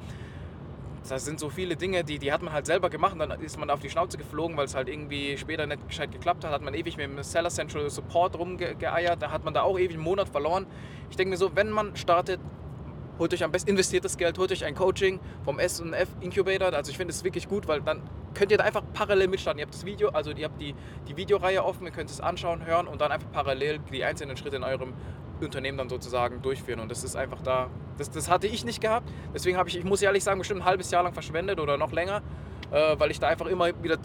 Das 1.08 1.24
sind 1.24 1.40
so 1.40 1.50
viele 1.50 1.76
Dinge, 1.76 2.04
die, 2.04 2.18
die 2.18 2.32
hat 2.32 2.42
man 2.42 2.52
halt 2.52 2.66
selber 2.66 2.90
gemacht 2.90 3.14
und 3.14 3.20
dann 3.20 3.40
ist 3.42 3.60
man 3.60 3.70
auf 3.70 3.80
die 3.80 3.92
Schnauze 3.92 4.18
geflogen, 4.18 4.58
weil 4.58 4.66
es 4.66 4.74
halt 4.74 4.90
irgendwie 4.90 5.38
später 5.38 5.68
nicht 5.68 5.88
gescheit 5.88 6.12
geklappt 6.12 6.44
hat. 6.44 6.52
Hat 6.52 6.64
man 6.64 6.74
ewig 6.74 6.98
mit 6.98 7.06
dem 7.06 7.22
Seller 7.22 7.50
Central 7.50 7.88
Support 7.92 8.40
rumgeeiert, 8.40 9.22
da 9.22 9.30
hat 9.32 9.46
man 9.46 9.54
da 9.54 9.62
auch 9.62 9.78
ewig 9.78 9.92
einen 9.92 10.04
Monat 10.04 10.30
verloren. 10.30 10.66
Ich 11.12 11.16
denke 11.16 11.32
mir 11.32 11.38
so, 11.38 11.56
wenn 11.56 11.70
man 11.70 11.96
startet, 11.96 12.40
holt 13.20 13.34
euch 13.34 13.44
am 13.44 13.52
besten 13.52 13.70
investiertes 13.70 14.18
Geld, 14.18 14.38
holt 14.38 14.52
euch 14.52 14.66
ein 14.66 14.76
Coaching 14.76 15.20
vom 15.44 15.60
S&F 15.60 16.10
Incubator. 16.22 16.74
Also 16.74 16.92
ich 16.92 16.98
finde 16.98 17.14
es 17.14 17.24
wirklich 17.24 17.48
gut, 17.48 17.68
weil 17.68 17.82
dann 17.82 18.02
könnt 18.34 18.52
ihr 18.52 18.58
da 18.58 18.64
einfach 18.64 18.84
parallel 18.94 19.28
mitstarten. 19.28 19.60
Ihr 19.60 19.66
habt 19.66 19.74
das 19.74 19.86
Video, 19.86 20.10
also 20.10 20.32
ihr 20.32 20.46
habt 20.46 20.62
die, 20.62 20.76
die 21.08 21.18
Videoreihe 21.18 21.64
offen, 21.64 21.86
ihr 21.86 21.92
könnt 21.92 22.10
es 22.10 22.22
anschauen, 22.22 22.66
hören 22.66 22.88
und 22.88 23.02
dann 23.02 23.12
einfach 23.12 23.32
parallel 23.32 23.80
die 23.92 24.04
einzelnen 24.04 24.38
Schritte 24.38 24.58
in 24.58 24.64
eurem 24.64 24.94
Unternehmen 25.42 25.78
dann 25.78 25.90
sozusagen 25.90 26.42
durchführen. 26.42 26.80
Und 26.80 26.90
das 26.90 27.04
ist 27.04 27.16
einfach 27.16 27.42
da, 27.42 27.70
das, 27.98 28.10
das 28.10 28.30
hatte 28.30 28.48
ich 28.48 28.64
nicht 28.66 28.82
gehabt. 28.82 29.10
Deswegen 29.34 29.58
habe 29.58 29.70
ich, 29.70 29.78
ich 29.78 29.84
muss 29.84 30.02
ehrlich 30.02 30.24
sagen, 30.24 30.40
bestimmt 30.40 30.62
ein 30.62 30.66
halbes 30.66 30.92
Jahr 30.92 31.04
lang 31.04 31.14
verschwendet 31.14 31.60
oder 31.60 31.78
noch 31.78 31.92
länger, 31.92 32.22
äh, 32.72 32.96
weil 32.98 33.12
ich 33.12 33.20
da 33.20 33.28
einfach 33.28 33.48
immer 33.48 33.68
wieder 33.84 33.98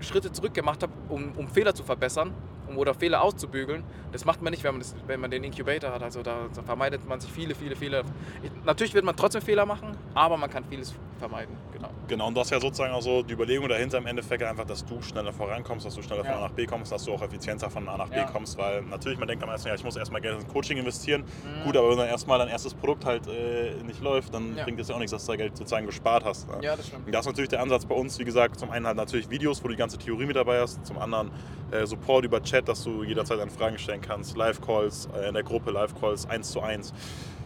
Schritte 0.00 0.32
zurück 0.32 0.54
gemacht 0.54 0.82
habe, 0.82 0.92
um, 1.08 1.32
um 1.36 1.48
Fehler 1.48 1.74
zu 1.74 1.84
verbessern 1.84 2.32
um, 2.68 2.78
oder 2.78 2.94
Fehler 2.94 3.22
auszubügeln. 3.22 3.84
Das 4.12 4.24
macht 4.24 4.42
man 4.42 4.50
nicht, 4.50 4.62
wenn 4.62 4.72
man, 4.74 4.80
das, 4.80 4.94
wenn 5.06 5.20
man 5.20 5.30
den 5.30 5.42
Incubator 5.42 5.90
hat. 5.92 6.02
Also 6.02 6.22
da, 6.22 6.46
da 6.54 6.62
vermeidet 6.62 7.06
man 7.08 7.18
sich 7.20 7.32
viele, 7.32 7.54
viele 7.54 7.74
Fehler. 7.76 8.02
Ich, 8.42 8.50
natürlich 8.64 8.92
wird 8.94 9.04
man 9.04 9.16
trotzdem 9.16 9.40
Fehler 9.42 9.64
machen, 9.66 9.96
aber 10.14 10.36
man 10.36 10.50
kann 10.50 10.64
vieles 10.64 10.94
vermeiden. 11.18 11.56
Genau. 11.72 11.88
Genau, 12.08 12.26
und 12.28 12.36
das 12.36 12.48
ist 12.48 12.50
ja 12.50 12.60
sozusagen 12.60 12.92
auch 12.92 13.00
so 13.00 13.22
die 13.22 13.32
Überlegung 13.32 13.68
dahinter 13.68 13.98
im 13.98 14.06
Endeffekt 14.06 14.42
einfach, 14.42 14.64
dass 14.66 14.84
du 14.84 15.00
schneller 15.00 15.32
vorankommst, 15.32 15.86
dass 15.86 15.94
du 15.94 16.02
schneller 16.02 16.24
von 16.24 16.32
Ja. 16.34 16.38
A 16.40 16.48
nach 16.48 16.50
B 16.50 16.66
kommst, 16.66 16.92
dass 16.92 17.04
du 17.04 17.12
auch 17.12 17.22
effizienter 17.22 17.70
von 17.70 17.88
A 17.88 17.96
nach 17.96 18.08
B 18.08 18.16
Ja. 18.16 18.24
kommst, 18.24 18.58
weil 18.58 18.82
natürlich, 18.82 19.18
man 19.18 19.28
denkt 19.28 19.42
am 19.42 19.48
ersten, 19.50 19.68
ja, 19.68 19.74
ich 19.74 19.84
muss 19.84 19.96
erstmal 19.96 20.20
Geld 20.20 20.34
ins 20.34 20.52
Coaching 20.52 20.76
investieren. 20.78 21.22
Mhm. 21.22 21.64
Gut, 21.64 21.76
aber 21.76 21.90
wenn 21.90 21.96
dann 21.98 22.08
erstmal 22.08 22.38
dein 22.38 22.48
erstes 22.48 22.74
Produkt 22.74 23.04
halt 23.06 23.26
äh, 23.28 23.82
nicht 23.84 24.00
läuft, 24.02 24.34
dann 24.34 24.56
Ja. 24.56 24.64
bringt 24.64 24.78
es 24.80 24.88
ja 24.88 24.94
auch 24.94 24.98
nichts, 24.98 25.12
dass 25.12 25.24
du 25.24 25.32
da 25.32 25.36
Geld 25.36 25.56
sozusagen 25.56 25.86
gespart 25.86 26.24
hast. 26.24 26.48
Ne? 26.48 26.58
Ja, 26.60 26.76
das 26.76 26.88
stimmt. 26.88 27.06
Und 27.06 27.12
Das 27.14 27.20
ist 27.20 27.26
natürlich 27.26 27.50
der 27.50 27.62
Ansatz 27.62 27.86
bei 27.86 27.94
uns, 27.94 28.18
wie 28.18 28.24
gesagt, 28.24 28.58
zum 28.58 28.70
einen 28.70 28.86
halt 28.86 28.96
natürlich 28.96 29.30
Videos, 29.30 29.62
wo 29.62 29.68
du 29.68 29.74
die 29.74 29.78
ganze 29.78 29.96
Theorie 29.96 30.26
mit 30.26 30.36
dabei 30.36 30.60
hast, 30.60 30.84
zum 30.84 30.98
anderen 30.98 31.30
äh, 31.70 31.86
Support 31.86 32.24
über 32.26 32.42
Chat, 32.42 32.68
dass 32.68 32.82
du 32.84 33.04
jederzeit 33.04 33.38
deine 33.38 33.50
Fragen 33.50 33.78
stellen 33.78 34.01
kannst, 34.02 34.36
Live-Calls 34.36 35.08
äh, 35.16 35.28
in 35.28 35.34
der 35.34 35.42
Gruppe, 35.42 35.70
Live-Calls 35.70 36.28
1 36.28 36.50
zu 36.50 36.60
1 36.60 36.92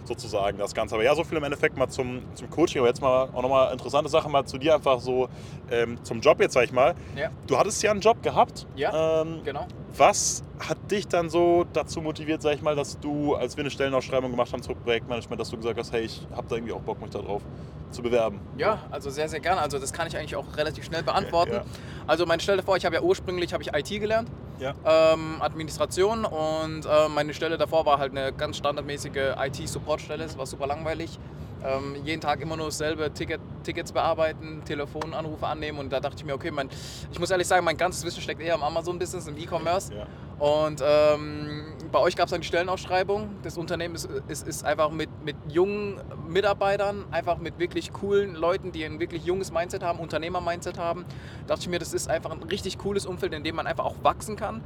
sozusagen 0.05 0.57
das 0.59 0.73
Ganze. 0.75 0.95
Aber 0.95 1.03
ja, 1.05 1.15
so 1.15 1.25
viel 1.25 1.37
im 1.37 1.45
Endeffekt 1.45 1.77
mal 1.77 1.89
zum, 1.89 2.23
zum 2.35 2.49
Coaching, 2.49 2.79
aber 2.81 2.89
jetzt 2.89 3.03
mal 3.03 3.29
auch 3.33 3.43
nochmal 3.43 3.73
interessante 3.73 4.09
Sache 4.09 4.29
mal 4.29 4.45
zu 4.45 4.57
dir 4.57 4.75
einfach 4.77 5.01
so 5.01 5.29
ähm, 5.71 5.99
zum 6.05 6.21
Job 6.21 6.41
jetzt, 6.41 6.53
sag 6.55 6.65
ich 6.65 6.73
mal. 6.73 6.95
Ja. 7.17 7.31
Du 7.49 7.59
hattest 7.59 7.83
ja 7.83 7.91
einen 7.91 8.01
Job 8.01 8.23
gehabt. 8.23 8.67
Ja, 8.77 9.23
Ähm, 9.23 9.41
Genau. 9.45 9.67
was 9.97 10.45
hat 10.59 10.91
dich 10.91 11.07
dann 11.09 11.29
so 11.29 11.65
dazu 11.73 12.01
motiviert, 12.01 12.43
sag 12.43 12.55
ich 12.55 12.63
mal, 12.63 12.75
dass 12.75 12.99
du, 12.99 13.35
als 13.35 13.57
wir 13.57 13.63
eine 13.63 13.71
Stellenausschreibung 13.71 14.31
gemacht 14.31 14.53
haben 14.53 14.63
zum 14.63 14.75
Projektmanagement, 14.77 15.41
dass 15.41 15.51
du 15.51 15.57
gesagt 15.57 15.79
hast, 15.79 15.93
hey, 15.93 16.03
ich 16.03 16.27
habe 16.35 16.47
da 16.49 16.57
irgendwie 16.57 16.73
auch 16.73 16.81
Bock, 16.81 17.01
mich 17.01 17.11
da 17.11 17.19
drauf 17.21 17.43
zu 17.91 18.03
bewerben? 18.03 18.41
Ja, 18.57 18.81
also 18.91 19.11
sehr, 19.11 19.29
sehr 19.29 19.41
gerne. 19.41 19.61
Also 19.61 19.79
das 19.79 19.93
kann 19.93 20.07
ich 20.07 20.17
eigentlich 20.17 20.35
auch 20.37 20.57
relativ 20.57 20.85
schnell 20.85 21.03
beantworten. 21.03 21.53
Ja. 21.53 21.65
Also 22.07 22.27
meine 22.27 22.41
Stelle 22.43 22.63
vor, 22.63 22.77
ich 22.77 22.85
habe 22.85 22.97
ja 22.97 23.03
ursprünglich 23.03 23.53
habe 23.53 23.63
ich 23.63 23.73
IT 23.75 24.01
gelernt, 24.01 24.29
Ja. 24.59 24.75
ähm, 24.85 25.41
Administration 25.41 26.25
und 26.25 26.87
äh, 26.87 27.09
meine 27.15 27.33
Stelle 27.35 27.59
davor 27.59 27.85
war 27.87 27.99
halt 27.99 28.13
eine 28.13 28.33
ganz 28.33 28.57
standardmäßige 28.57 29.35
IT-Support-Stelle. 29.39 30.25
Es 30.25 30.37
war 30.39 30.47
super 30.47 30.67
langweilig. 30.67 31.19
Ähm, 31.65 31.97
jeden 32.05 32.21
Tag 32.21 32.41
immer 32.41 32.57
nur 32.57 32.67
dasselbe, 32.67 33.13
Ticket, 33.13 33.41
Tickets 33.65 33.91
bearbeiten, 33.91 34.63
Telefonanrufe 34.65 35.47
annehmen 35.47 35.79
und 35.79 35.91
da 35.93 36.01
dachte 36.01 36.17
ich 36.19 36.25
mir, 36.25 36.35
okay, 36.35 36.51
mein, 36.51 36.69
ich 37.11 37.19
muss 37.19 37.31
ehrlich 37.31 37.47
sagen, 37.47 37.65
mein 37.65 37.77
ganzes 37.77 38.05
Wissen 38.05 38.21
steckt 38.21 38.41
eher 38.43 38.55
im 38.55 38.63
Amazon-Business, 38.63 39.27
im 39.27 39.37
E-Commerce. 39.39 39.93
Ja. 39.95 40.07
Und 40.39 40.83
ähm, 40.85 41.65
bei 41.91 41.99
euch 41.99 42.15
gab 42.15 42.27
es 42.27 42.31
dann 42.31 42.43
die 42.43 42.47
Stellenausschreibung. 42.47 43.37
Das 43.43 43.57
Unternehmen 43.57 43.95
ist, 43.95 44.09
ist, 44.29 44.47
ist 44.47 44.65
einfach 44.65 44.91
mit, 44.91 45.09
mit 45.25 45.37
jungen 45.49 46.01
Mitarbeitern, 46.29 47.07
einfach 47.11 47.39
mit 47.39 47.59
wirklich 47.59 47.93
coolen 47.93 48.35
Leuten, 48.35 48.71
die 48.71 48.85
ein 48.85 49.01
wirklich 49.01 49.25
junges 49.25 49.51
Mindset 49.51 49.83
haben, 49.83 49.99
Unternehmer-Mindset 49.99 50.79
haben. 50.79 51.07
Da 51.47 51.55
dachte 51.55 51.63
ich 51.63 51.69
mir, 51.69 51.79
das 51.79 51.95
ist 51.95 52.11
einfach 52.11 52.33
ein 52.33 52.43
richtig 52.43 52.77
cooles 52.79 53.07
Umfeld, 53.07 53.33
in 53.33 53.45
dem 53.45 53.57
man 53.57 53.67
einfach 53.67 53.87
auch 53.87 53.97
wachsen 54.03 54.37
kann. 54.37 54.63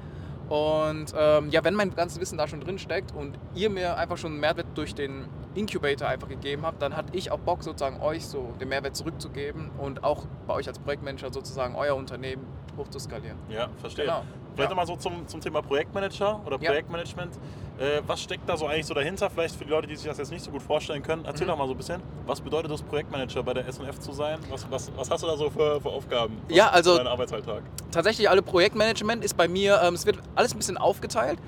Und 0.48 1.14
ähm, 1.16 1.50
ja, 1.50 1.62
wenn 1.62 1.74
mein 1.74 1.94
ganzes 1.94 2.18
Wissen 2.20 2.36
da 2.36 2.48
schon 2.48 2.60
drin 2.60 2.80
steckt 2.80 3.14
und 3.14 3.38
ihr 3.54 3.70
mir 3.70 3.96
einfach 3.96 4.16
schon 4.18 4.32
einen 4.32 4.40
Mehrwert 4.40 4.66
durch 4.74 4.96
den 4.96 5.28
Incubator 5.54 6.08
einfach 6.08 6.28
gegeben 6.28 6.66
habt, 6.66 6.82
dann 6.82 6.96
hatte 6.96 7.16
ich 7.16 7.30
auch 7.30 7.38
Bock 7.38 7.62
sozusagen 7.62 8.00
euch 8.00 8.26
so 8.26 8.52
den 8.60 8.68
Mehrwert 8.68 8.96
zurückzugeben 8.96 9.70
und 9.78 10.02
auch 10.02 10.26
bei 10.48 10.54
euch 10.54 10.66
als 10.66 10.80
Projektmanager 10.80 11.32
sozusagen 11.32 11.76
euer 11.76 11.94
Unternehmen 11.94 12.44
hochzuskalieren. 12.76 13.38
Ja, 13.48 13.68
verstehe. 13.80 14.06
Genau. 14.06 14.24
Vielleicht 14.54 14.70
Ja. 14.70 14.76
nochmal 14.76 14.86
so 14.86 14.96
zum, 14.96 15.26
zum 15.28 15.40
Thema 15.40 15.62
Projektmanager 15.62 16.40
oder 16.46 16.58
Ja. 16.60 16.70
Projektmanagement. 16.70 17.34
Äh, 17.78 18.02
was 18.06 18.20
steckt 18.22 18.48
da 18.48 18.56
so 18.56 18.66
eigentlich 18.66 18.86
so 18.86 18.94
dahinter? 18.94 19.30
Vielleicht 19.30 19.56
für 19.56 19.64
die 19.64 19.70
Leute, 19.70 19.86
die 19.86 19.96
sich 19.96 20.06
das 20.06 20.18
jetzt 20.18 20.30
nicht 20.30 20.44
so 20.44 20.50
gut 20.50 20.62
vorstellen 20.62 21.02
können. 21.02 21.24
Erzähl 21.24 21.46
Mhm. 21.46 21.50
doch 21.52 21.58
mal 21.58 21.66
so 21.66 21.72
ein 21.74 21.76
bisschen. 21.76 22.02
Was 22.26 22.40
bedeutet 22.40 22.70
das, 22.70 22.82
Projektmanager 22.82 23.42
bei 23.42 23.54
der 23.54 23.66
SNF 23.72 23.98
zu 24.00 24.12
sein? 24.12 24.38
Was, 24.50 24.70
was, 24.70 24.90
was 24.96 25.10
hast 25.10 25.22
du 25.22 25.26
da 25.26 25.36
so 25.36 25.48
für, 25.50 25.80
für 25.80 25.88
Aufgaben? 25.88 26.38
Was 26.48 26.56
Ja, 26.56 26.68
also- 26.68 26.96
Dein 26.96 27.06
Arbeitsalltag. 27.06 27.62
tatsächlich 27.90 28.28
alle 28.28 28.42
Projektmanagement 28.42 29.24
ist 29.24 29.36
bei 29.36 29.48
mir, 29.48 29.80
ähm, 29.82 29.94
es 29.94 30.04
wird 30.04 30.18
alles 30.34 30.52
ein 30.54 30.58
bisschen 30.58 30.76
aufgeteilt. 30.78 31.38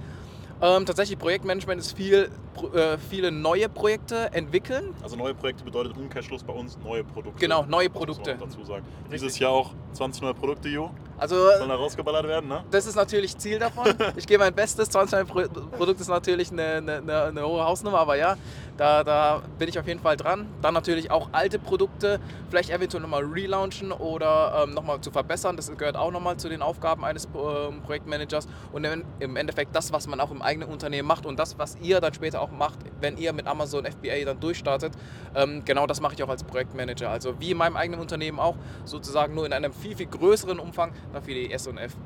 Ähm, 0.64 0.86
tatsächlich 0.86 1.18
Projektmanagement 1.18 1.80
ist 1.80 1.96
viel, 1.96 2.30
äh, 2.72 2.96
viele 2.96 3.32
neue 3.32 3.68
Projekte 3.68 4.32
entwickeln. 4.32 4.94
Also 5.02 5.16
neue 5.16 5.34
Projekte 5.34 5.64
bedeutet 5.64 5.96
Umkehrschluss 5.96 6.44
bei 6.44 6.52
uns 6.52 6.78
neue 6.84 7.02
Produkte. 7.02 7.40
Genau, 7.40 7.64
neue 7.64 7.90
Produkte. 7.90 8.36
dazu 8.38 8.62
sagen. 8.64 8.84
Dieses 9.12 9.40
Jahr 9.40 9.50
auch 9.50 9.72
20 9.92 10.22
neue 10.22 10.34
Produkte, 10.34 10.68
Jo. 10.68 10.90
Also 11.22 11.36
Sollen 11.36 11.68
da 11.68 11.76
rausgeballert 11.76 12.26
werden, 12.26 12.48
ne? 12.48 12.64
das 12.72 12.84
ist 12.84 12.96
natürlich 12.96 13.38
Ziel 13.38 13.60
davon. 13.60 13.86
Ich 14.16 14.26
gebe 14.26 14.42
mein 14.42 14.52
Bestes. 14.52 14.90
20 14.90 15.12
neue 15.12 15.24
Pro 15.24 15.62
Produkt 15.76 16.00
ist 16.00 16.08
natürlich 16.08 16.50
eine, 16.50 16.78
eine, 16.78 17.22
eine 17.22 17.46
hohe 17.46 17.64
Hausnummer, 17.64 18.00
aber 18.00 18.16
ja, 18.16 18.36
da, 18.76 19.04
da 19.04 19.42
bin 19.58 19.68
ich 19.68 19.78
auf 19.78 19.86
jeden 19.86 20.00
Fall 20.00 20.16
dran. 20.16 20.48
Dann 20.62 20.74
natürlich 20.74 21.10
auch 21.10 21.28
alte 21.32 21.58
Produkte, 21.58 22.20
vielleicht 22.48 22.70
eventuell 22.70 23.02
nochmal 23.02 23.24
relaunchen 23.24 23.92
oder 23.92 24.64
ähm, 24.64 24.74
nochmal 24.74 25.00
zu 25.00 25.10
verbessern. 25.10 25.56
Das 25.56 25.70
gehört 25.76 25.96
auch 25.96 26.10
nochmal 26.10 26.36
zu 26.36 26.48
den 26.48 26.62
Aufgaben 26.62 27.04
eines 27.04 27.26
ähm, 27.26 27.82
Projektmanagers. 27.82 28.48
Und 28.72 28.86
im, 29.20 29.36
Endeffekt 29.36 29.74
das, 29.76 29.92
was 29.92 30.06
man 30.06 30.20
auch 30.20 30.30
im 30.30 30.42
eigenen 30.42 30.68
Unternehmen 30.68 31.06
macht 31.06 31.26
und 31.26 31.38
das, 31.38 31.58
was 31.58 31.76
ihr 31.82 32.00
dann 32.00 32.14
später 32.14 32.40
auch 32.40 32.50
macht, 32.50 32.78
wenn 33.00 33.16
ihr 33.16 33.32
mit 33.32 33.46
Amazon 33.46 33.84
FBA 33.84 34.24
dann 34.24 34.40
durchstartet, 34.40 34.92
ähm, 35.34 35.62
genau 35.64 35.86
das 35.86 36.00
mache 36.00 36.14
ich 36.14 36.22
auch 36.22 36.28
als 36.28 36.44
Projektmanager. 36.44 37.10
Also 37.10 37.38
wie 37.40 37.50
in 37.50 37.56
meinem 37.56 37.76
eigenen 37.76 38.00
Unternehmen 38.00 38.38
auch, 38.38 38.56
sozusagen 38.84 39.34
nur 39.34 39.46
in 39.46 39.52
einem 39.52 39.72
viel, 39.72 39.96
viel 39.96 40.06
größeren 40.06 40.58
Umfang, 40.58 40.92
dann 41.12 41.22
für 41.22 41.34
die 41.34 41.52
S&F. 41.52 41.96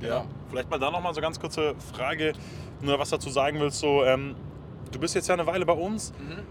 Ja. 0.00 0.24
Vielleicht 0.48 0.70
mal 0.70 0.78
da 0.78 0.90
nochmal 0.90 1.14
so 1.14 1.20
ganz 1.20 1.38
kurze 1.38 1.74
Frage, 1.92 2.32
nur 2.80 2.98
was 2.98 3.10
dazu 3.10 3.30
sagen 3.30 3.60
willst. 3.60 3.80
So, 3.80 4.04
ähm, 4.04 4.34
du 4.90 4.98
bist 4.98 5.14
jetzt 5.14 5.28
ja 5.28 5.34
eine 5.34 5.46
Weile 5.46 5.66
bei 5.66 5.72
uns. 5.72 6.12
Mhm. 6.12 6.44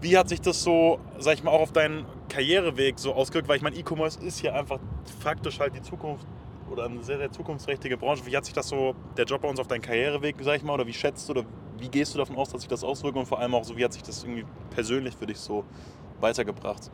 Wie 0.00 0.16
hat 0.18 0.28
sich 0.28 0.40
das 0.40 0.62
so, 0.62 1.00
sag 1.18 1.34
ich 1.34 1.42
mal, 1.42 1.50
auch 1.50 1.62
auf 1.62 1.72
deinen 1.72 2.04
Karriereweg 2.28 2.98
so 2.98 3.14
ausgewirkt? 3.14 3.48
Weil 3.48 3.56
ich 3.56 3.62
meine, 3.62 3.76
E-Commerce 3.76 4.20
ist 4.20 4.42
ja 4.42 4.52
einfach 4.52 4.78
faktisch 5.20 5.58
halt 5.58 5.74
die 5.74 5.82
Zukunft 5.82 6.26
oder 6.70 6.84
eine 6.84 7.02
sehr, 7.02 7.18
sehr 7.18 7.32
zukunftsträchtige 7.32 7.96
Branche. 7.96 8.26
Wie 8.26 8.36
hat 8.36 8.44
sich 8.44 8.54
das 8.54 8.68
so, 8.68 8.94
der 9.16 9.24
Job 9.24 9.42
bei 9.42 9.48
uns 9.48 9.58
auf 9.58 9.68
deinen 9.68 9.82
Karriereweg, 9.82 10.36
sag 10.40 10.56
ich 10.56 10.62
mal, 10.62 10.74
oder 10.74 10.86
wie 10.86 10.92
schätzt 10.92 11.28
du 11.28 11.32
oder 11.32 11.44
wie 11.78 11.88
gehst 11.88 12.14
du 12.14 12.18
davon 12.18 12.36
aus, 12.36 12.50
dass 12.50 12.62
sich 12.62 12.68
das 12.68 12.84
auswirkt 12.84 13.16
und 13.16 13.26
vor 13.26 13.38
allem 13.38 13.54
auch 13.54 13.64
so, 13.64 13.76
wie 13.76 13.84
hat 13.84 13.92
sich 13.92 14.02
das 14.02 14.24
irgendwie 14.24 14.44
persönlich 14.70 15.16
für 15.16 15.26
dich 15.26 15.38
so 15.38 15.64
weitergebracht? 16.20 16.90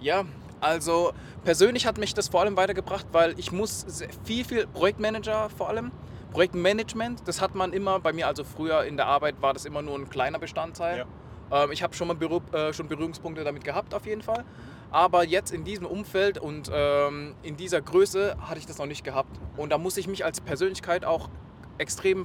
Ja, 0.00 0.24
also 0.60 1.12
persönlich 1.44 1.86
hat 1.86 1.98
mich 1.98 2.14
das 2.14 2.28
vor 2.28 2.40
allem 2.40 2.56
weitergebracht, 2.56 3.06
weil 3.12 3.38
ich 3.38 3.52
muss 3.52 3.86
viel, 4.24 4.44
viel 4.44 4.66
Projektmanager 4.66 5.50
vor 5.50 5.68
allem, 5.68 5.92
Projektmanagement, 6.32 7.26
das 7.26 7.40
hat 7.40 7.54
man 7.54 7.72
immer, 7.72 8.00
bei 8.00 8.12
mir 8.12 8.26
also 8.26 8.44
früher 8.44 8.84
in 8.84 8.96
der 8.96 9.06
Arbeit 9.06 9.40
war 9.40 9.52
das 9.54 9.64
immer 9.64 9.82
nur 9.82 9.98
ein 9.98 10.08
kleiner 10.10 10.38
Bestandteil. 10.38 11.06
Ähm, 11.50 11.72
ich 11.72 11.82
habe 11.82 11.94
schon 11.94 12.08
mal 12.08 12.14
Berühr 12.14 12.42
äh, 12.52 12.72
schon 12.72 12.88
Berührungspunkte 12.88 13.44
damit 13.44 13.64
gehabt 13.64 13.94
auf 13.94 14.06
jeden 14.06 14.22
Fall, 14.22 14.44
aber 14.90 15.24
jetzt 15.24 15.50
in 15.52 15.64
diesem 15.64 15.86
Umfeld 15.86 16.38
und 16.38 16.70
ähm, 16.72 17.34
in 17.42 17.56
dieser 17.56 17.80
Größe 17.80 18.36
hatte 18.40 18.58
ich 18.58 18.66
das 18.66 18.78
noch 18.78 18.86
nicht 18.86 19.04
gehabt. 19.04 19.38
Und 19.56 19.70
da 19.70 19.78
muss 19.78 19.96
ich 19.96 20.06
mich 20.06 20.24
als 20.24 20.40
Persönlichkeit 20.40 21.04
auch 21.04 21.28
extrem, 21.78 22.24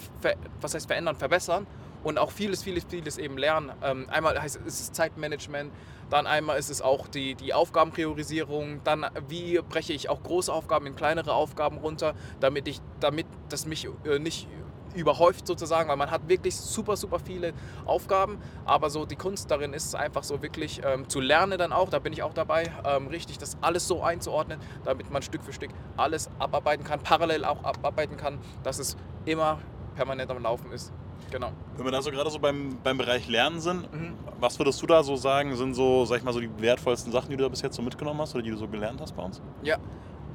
was 0.60 0.74
heißt 0.74 0.88
verändern, 0.88 1.16
verbessern 1.16 1.68
und 2.04 2.18
auch 2.18 2.32
vieles, 2.32 2.64
vieles, 2.64 2.86
vieles 2.90 3.18
eben 3.18 3.38
lernen. 3.38 3.72
Ähm, 3.82 4.08
einmal 4.10 4.40
heißt 4.42 4.60
es, 4.66 4.80
es 4.80 4.92
Zeitmanagement, 4.92 5.72
dann 6.10 6.28
einmal 6.28 6.60
ist 6.60 6.70
es 6.70 6.82
auch 6.82 7.08
die, 7.08 7.36
die 7.36 7.54
Aufgabenpriorisierung, 7.54 8.82
dann 8.84 9.06
wie 9.28 9.60
breche 9.68 9.94
ich 9.94 10.10
auch 10.10 10.22
große 10.22 10.52
Aufgaben 10.52 10.86
in 10.86 10.96
kleinere 10.96 11.34
Aufgaben 11.34 11.78
runter, 11.78 12.14
damit, 12.40 12.68
ich, 12.68 12.82
damit 13.00 13.26
das 13.50 13.66
mich 13.66 13.88
äh, 14.06 14.20
nicht 14.20 14.48
überhäuft 14.96 15.48
sozusagen, 15.48 15.90
weil 15.90 15.98
man 15.98 16.12
hat 16.12 16.28
wirklich 16.28 16.56
super, 16.56 16.96
super 16.96 17.20
viele 17.20 17.54
Aufgaben, 17.86 18.38
aber 18.66 18.90
so 18.90 19.06
die 19.06 19.16
Kunst 19.16 19.50
darin 19.50 19.74
ist 19.74 19.96
einfach 19.96 20.24
so 20.24 20.42
wirklich 20.42 20.82
ähm, 20.86 21.10
zu 21.10 21.20
lernen 21.20 21.58
dann 21.58 21.74
auch, 21.74 21.90
da 21.90 22.00
bin 22.00 22.14
ich 22.14 22.24
auch 22.24 22.34
dabei, 22.34 22.72
ähm, 22.86 23.08
richtig 23.08 23.38
das 23.38 23.58
alles 23.62 23.88
so 23.88 24.04
einzuordnen, 24.04 24.60
damit 24.84 25.10
man 25.12 25.22
Stück 25.22 25.44
für 25.44 25.54
Stück 25.54 25.72
alles 25.98 26.30
abarbeiten 26.40 26.84
kann, 26.84 27.00
parallel 27.00 27.46
auch 27.46 27.64
abarbeiten 27.64 28.18
kann, 28.18 28.40
dass 28.64 28.80
es 28.80 28.98
immer 29.26 29.60
permanent 29.96 30.30
am 30.30 30.42
Laufen 30.44 30.72
ist. 30.72 30.92
Genau. 31.34 31.52
Wenn 31.76 31.86
wir 31.86 31.92
da 31.92 32.00
so 32.02 32.12
gerade 32.12 32.30
so 32.30 32.38
beim, 32.38 32.78
beim 32.84 32.96
Bereich 32.98 33.28
Lernen 33.28 33.60
sind, 33.60 33.92
Mhm. 33.92 34.14
was 34.40 34.60
würdest 34.60 34.80
du 34.82 34.86
da 34.86 35.02
so 35.04 35.16
sagen, 35.16 35.56
sind 35.56 35.74
so, 35.74 36.06
sag 36.06 36.18
ich 36.20 36.24
mal, 36.24 36.32
so 36.32 36.40
die 36.40 36.50
wertvollsten 36.62 37.12
Sachen, 37.12 37.32
die 37.32 37.38
du 37.38 37.44
da 37.44 37.50
bis 37.50 37.64
jetzt 37.64 37.76
so 37.76 37.82
mitgenommen 37.82 38.22
hast 38.22 38.36
oder 38.36 38.44
die 38.44 38.52
du 38.52 38.58
so 38.58 38.68
gelernt 38.68 39.02
hast 39.02 39.16
bei 39.16 39.24
uns? 39.24 39.42
Ja, 39.64 39.78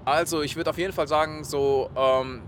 also 0.05 0.43
ich 0.43 0.57
würde 0.57 0.71
auf 0.71 0.79
jeden 0.79 0.93
Fall 0.93 1.07
sagen, 1.07 1.45
so 1.45 1.89
ähm, 1.97 2.43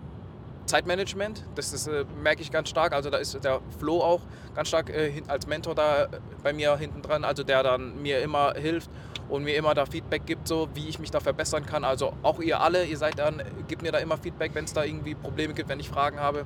Zeitmanagement, 0.66 1.44
das 1.54 1.72
ist, 1.72 1.86
äh, 1.86 2.04
merke 2.22 2.42
ich 2.42 2.50
ganz 2.50 2.68
stark. 2.68 2.92
Also 2.92 3.08
da 3.08 3.18
ist 3.18 3.42
der 3.44 3.60
Flo 3.78 4.00
auch 4.02 4.20
ganz 4.54 4.66
stark 4.68 4.90
äh, 4.90 5.22
als 5.28 5.46
Mentor 5.46 5.74
da 5.76 6.04
äh, 6.04 6.08
bei 6.42 6.52
mir 6.52 6.76
hinten 6.76 7.02
dran, 7.02 7.22
also 7.24 7.44
der 7.44 7.62
dann 7.62 8.02
mir 8.02 8.20
immer 8.20 8.54
hilft 8.54 8.90
und 9.28 9.44
mir 9.44 9.54
immer 9.56 9.74
da 9.74 9.86
Feedback 9.86 10.26
gibt, 10.26 10.48
so 10.48 10.68
wie 10.74 10.88
ich 10.88 10.98
mich 10.98 11.12
da 11.12 11.20
verbessern 11.20 11.64
kann. 11.66 11.84
Also 11.84 12.14
auch 12.24 12.40
ihr 12.40 12.60
alle, 12.60 12.84
ihr 12.84 12.98
seid 12.98 13.16
dann, 13.18 13.42
gebt 13.68 13.82
mir 13.82 13.92
da 13.92 13.98
immer 13.98 14.16
Feedback, 14.16 14.54
wenn 14.54 14.64
es 14.64 14.72
da 14.72 14.82
irgendwie 14.82 15.14
Probleme 15.14 15.54
gibt, 15.54 15.68
wenn 15.68 15.78
ich 15.78 15.88
Fragen 15.88 16.18
habe. 16.18 16.44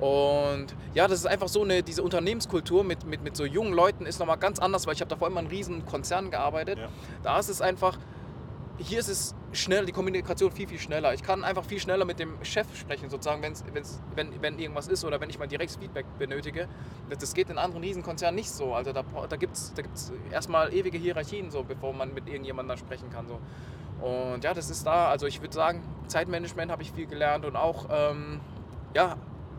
Und 0.00 0.74
ja, 0.94 1.08
das 1.08 1.20
ist 1.20 1.26
einfach 1.26 1.48
so 1.48 1.62
eine, 1.62 1.82
diese 1.82 2.02
Unternehmenskultur 2.02 2.84
mit, 2.84 3.04
mit, 3.04 3.22
mit 3.22 3.36
so 3.36 3.44
jungen 3.44 3.72
Leuten 3.72 4.04
ist 4.04 4.18
nochmal 4.18 4.36
ganz 4.36 4.58
anders, 4.58 4.86
weil 4.86 4.94
ich 4.94 5.00
habe 5.00 5.08
davor 5.08 5.28
immer 5.28 5.40
in 5.40 5.46
riesen 5.46 5.86
Konzernen 5.86 6.30
gearbeitet. 6.30 6.78
Ja. 6.78 6.88
Da 7.22 7.38
ist 7.38 7.48
es 7.48 7.62
einfach, 7.62 7.98
hier 8.78 8.98
ist 8.98 9.08
es 9.08 9.34
schnell, 9.52 9.86
die 9.86 9.92
Kommunikation 9.92 10.52
viel, 10.52 10.68
viel 10.68 10.78
schneller. 10.78 11.14
Ich 11.14 11.22
kann 11.22 11.44
einfach 11.44 11.64
viel 11.64 11.80
schneller 11.80 12.04
mit 12.04 12.18
dem 12.18 12.44
Chef 12.44 12.66
sprechen, 12.76 13.08
sozusagen, 13.08 13.42
wenn's, 13.42 13.64
wenn's, 13.72 14.02
wenn, 14.14 14.42
wenn 14.42 14.58
irgendwas 14.58 14.86
ist 14.88 15.04
oder 15.04 15.18
wenn 15.20 15.30
ich 15.30 15.38
mal 15.38 15.48
direktes 15.48 15.78
Feedback 15.78 16.04
benötige. 16.18 16.68
Das, 17.08 17.18
das 17.18 17.32
geht 17.32 17.48
in 17.48 17.56
anderen 17.56 17.82
Riesenkonzernen 17.82 18.36
nicht 18.36 18.50
so. 18.50 18.74
Also 18.74 18.92
da, 18.92 19.02
da 19.28 19.36
gibt 19.36 19.54
es 19.54 19.72
da 19.74 19.80
gibt's 19.80 20.12
erstmal 20.30 20.74
ewige 20.74 20.98
Hierarchien, 20.98 21.50
so, 21.50 21.62
bevor 21.62 21.94
man 21.94 22.12
mit 22.12 22.26
irgendjemandem 22.28 22.76
sprechen 22.76 23.08
kann. 23.10 23.26
So. 23.28 23.40
Und 24.04 24.44
ja, 24.44 24.52
das 24.52 24.68
ist 24.68 24.86
da. 24.86 25.08
Also 25.08 25.26
ich 25.26 25.40
würde 25.40 25.54
sagen, 25.54 25.82
Zeitmanagement 26.06 26.70
habe 26.70 26.82
ich 26.82 26.92
viel 26.92 27.06
gelernt 27.06 27.46
und 27.46 27.56
auch 27.56 27.86
ähm, 27.90 28.40
ja, 28.94 29.16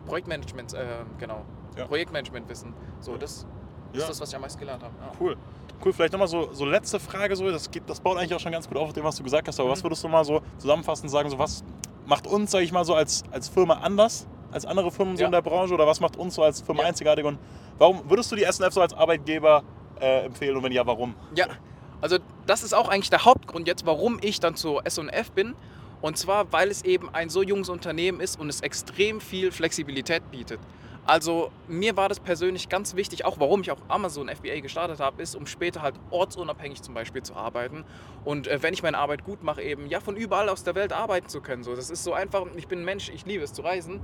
Projektmanagement, 0.08 0.74
äh, 0.74 0.84
genau. 1.18 1.42
Ja. 1.76 1.86
Projektmanagement-Wissen. 1.86 2.72
So, 3.00 3.12
Ja. 3.12 3.18
das 3.18 3.46
Ja. 3.92 4.00
ist 4.00 4.08
das, 4.10 4.20
was 4.20 4.28
ich 4.30 4.34
am 4.36 4.42
meisten 4.42 4.58
gelernt 4.60 4.82
habe. 4.82 4.92
Cool. 5.20 5.36
Cool, 5.84 5.92
vielleicht 5.92 6.12
nochmal 6.12 6.28
so, 6.28 6.52
so 6.52 6.64
letzte 6.64 6.98
Frage, 6.98 7.36
so, 7.36 7.48
das, 7.50 7.70
geht, 7.70 7.84
das 7.88 8.00
baut 8.00 8.18
eigentlich 8.18 8.34
auch 8.34 8.40
schon 8.40 8.50
ganz 8.52 8.66
gut 8.68 8.76
auf, 8.76 8.88
auf 8.88 8.92
dem, 8.92 9.04
was 9.04 9.14
du 9.16 9.22
gesagt 9.22 9.46
hast, 9.46 9.60
aber 9.60 9.68
Mhm. 9.68 9.72
was 9.72 9.82
würdest 9.84 10.02
du 10.02 10.08
mal 10.08 10.24
so 10.24 10.40
zusammenfassend 10.58 11.10
sagen, 11.10 11.30
so 11.30 11.38
was 11.38 11.62
macht 12.06 12.26
uns, 12.26 12.50
sage 12.50 12.64
ich 12.64 12.72
mal 12.72 12.84
so, 12.84 12.94
als, 12.94 13.22
als 13.30 13.48
Firma 13.48 13.74
anders 13.74 14.26
als 14.50 14.64
andere 14.64 14.90
Firmen 14.90 15.14
so 15.14 15.26
in 15.26 15.30
der 15.30 15.42
Branche 15.42 15.74
oder 15.74 15.86
was 15.86 16.00
macht 16.00 16.16
uns 16.16 16.34
so 16.34 16.42
als 16.42 16.62
Firma 16.62 16.82
einzigartig 16.82 17.22
und 17.22 17.38
warum 17.76 18.00
würdest 18.08 18.32
du 18.32 18.36
die 18.36 18.44
SNF 18.50 18.72
so 18.72 18.80
als 18.80 18.94
Arbeitgeber 18.94 19.62
äh, 20.00 20.24
empfehlen 20.24 20.56
und 20.56 20.62
wenn 20.62 20.72
ja, 20.72 20.86
warum? 20.86 21.14
Ja, 21.34 21.48
also 22.00 22.16
das 22.46 22.62
ist 22.62 22.72
auch 22.72 22.88
eigentlich 22.88 23.10
der 23.10 23.26
Hauptgrund 23.26 23.68
jetzt, 23.68 23.84
warum 23.84 24.18
ich 24.22 24.40
dann 24.40 24.54
zur 24.54 24.86
S&F 24.86 25.32
bin. 25.32 25.54
Und 26.00 26.16
zwar, 26.16 26.52
weil 26.52 26.70
es 26.70 26.84
eben 26.84 27.12
ein 27.12 27.28
so 27.28 27.42
junges 27.42 27.68
Unternehmen 27.68 28.20
ist 28.20 28.38
und 28.38 28.48
es 28.48 28.60
extrem 28.60 29.20
viel 29.20 29.50
Flexibilität 29.50 30.30
bietet. 30.30 30.60
Also 31.04 31.50
mir 31.68 31.96
war 31.96 32.10
das 32.10 32.20
persönlich 32.20 32.68
ganz 32.68 32.94
wichtig, 32.94 33.24
auch 33.24 33.40
warum 33.40 33.62
ich 33.62 33.70
auch 33.70 33.78
Amazon 33.88 34.28
FBA 34.28 34.60
gestartet 34.60 35.00
habe, 35.00 35.22
ist, 35.22 35.34
um 35.34 35.46
später 35.46 35.80
halt 35.80 35.94
ortsunabhängig 36.10 36.82
zum 36.82 36.92
Beispiel 36.92 37.22
zu 37.22 37.34
arbeiten. 37.34 37.84
Und 38.26 38.46
äh, 38.46 38.62
wenn 38.62 38.74
ich 38.74 38.82
meine 38.82 38.98
Arbeit 38.98 39.24
gut 39.24 39.42
mache, 39.42 39.62
eben 39.62 39.86
ja 39.86 40.00
von 40.00 40.16
überall 40.16 40.50
aus 40.50 40.64
der 40.64 40.74
Welt 40.74 40.92
arbeiten 40.92 41.28
zu 41.28 41.40
können. 41.40 41.62
So, 41.62 41.74
das 41.74 41.88
ist 41.88 42.04
so 42.04 42.12
einfach, 42.12 42.44
ich 42.56 42.68
bin 42.68 42.80
ein 42.80 42.84
Mensch, 42.84 43.08
ich 43.08 43.24
liebe 43.24 43.42
es 43.42 43.54
zu 43.54 43.62
reisen. 43.62 44.00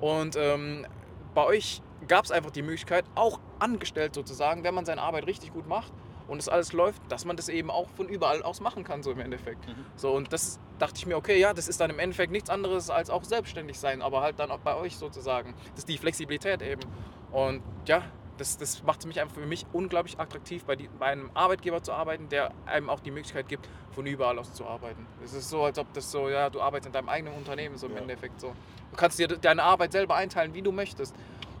Und 0.00 0.34
ähm, 0.36 0.84
bei 1.32 1.44
euch 1.44 1.80
gab 2.08 2.24
es 2.24 2.32
einfach 2.32 2.50
die 2.50 2.62
Möglichkeit, 2.62 3.04
auch 3.14 3.38
angestellt 3.60 4.16
sozusagen, 4.16 4.64
wenn 4.64 4.74
man 4.74 4.84
seine 4.84 5.02
Arbeit 5.02 5.28
richtig 5.28 5.52
gut 5.52 5.68
macht 5.68 5.92
und 6.28 6.38
es 6.38 6.48
alles 6.48 6.72
läuft, 6.72 7.02
dass 7.10 7.24
man 7.24 7.36
das 7.36 7.48
eben 7.48 7.70
auch 7.70 7.88
von 7.90 8.08
überall 8.08 8.42
aus 8.42 8.60
machen 8.60 8.84
kann, 8.84 9.02
so 9.02 9.10
im 9.10 9.20
Endeffekt. 9.20 9.66
Mhm. 9.66 9.84
So, 9.96 10.12
und 10.12 10.32
das 10.32 10.60
dachte 10.78 10.94
ich 10.98 11.06
mir, 11.06 11.16
okay, 11.16 11.38
ja, 11.40 11.54
das 11.54 11.68
ist 11.68 11.80
dann 11.80 11.90
im 11.90 11.98
Endeffekt 11.98 12.30
nichts 12.30 12.50
anderes 12.50 12.90
als 12.90 13.10
auch 13.10 13.24
selbstständig 13.24 13.80
sein, 13.80 14.02
aber 14.02 14.20
halt 14.20 14.38
dann 14.38 14.50
auch 14.50 14.60
bei 14.60 14.76
euch 14.76 14.96
sozusagen. 14.96 15.54
Das 15.70 15.80
ist 15.80 15.88
die 15.88 15.98
Flexibilität 15.98 16.62
eben. 16.62 16.82
Und 17.32 17.62
ja, 17.86 18.02
das, 18.36 18.56
das 18.56 18.82
macht 18.84 19.00
es 19.00 19.06
mich 19.06 19.20
einfach 19.20 19.34
für 19.34 19.46
mich 19.46 19.66
unglaublich 19.72 20.18
attraktiv, 20.20 20.64
bei, 20.64 20.76
die, 20.76 20.88
bei 20.98 21.06
einem 21.06 21.30
Arbeitgeber 21.34 21.82
zu 21.82 21.92
arbeiten, 21.92 22.28
der 22.28 22.52
einem 22.66 22.88
auch 22.88 23.00
die 23.00 23.10
Möglichkeit 23.10 23.48
gibt, 23.48 23.68
von 23.90 24.06
überall 24.06 24.38
aus 24.38 24.52
zu 24.52 24.64
arbeiten. 24.66 25.06
Es 25.24 25.32
ist 25.32 25.50
so, 25.50 25.64
als 25.64 25.78
ob 25.78 25.92
das 25.92 26.10
so, 26.10 26.28
ja, 26.28 26.48
du 26.48 26.60
arbeitest 26.60 26.86
in 26.86 26.92
deinem 26.92 27.08
eigenen 27.08 27.34
Unternehmen, 27.34 27.76
so 27.76 27.86
im 27.86 27.94
Ja. 27.94 28.02
Endeffekt 28.02 28.40
so. 28.40 28.54
Du 28.90 28.96
kannst 28.96 29.18
dir 29.18 29.28
deine 29.28 29.62
Arbeit 29.62 29.92
selber 29.92 30.14
einteilen, 30.14 30.54
wie 30.54 30.62
du 30.62 30.72
möchtest. 30.72 31.14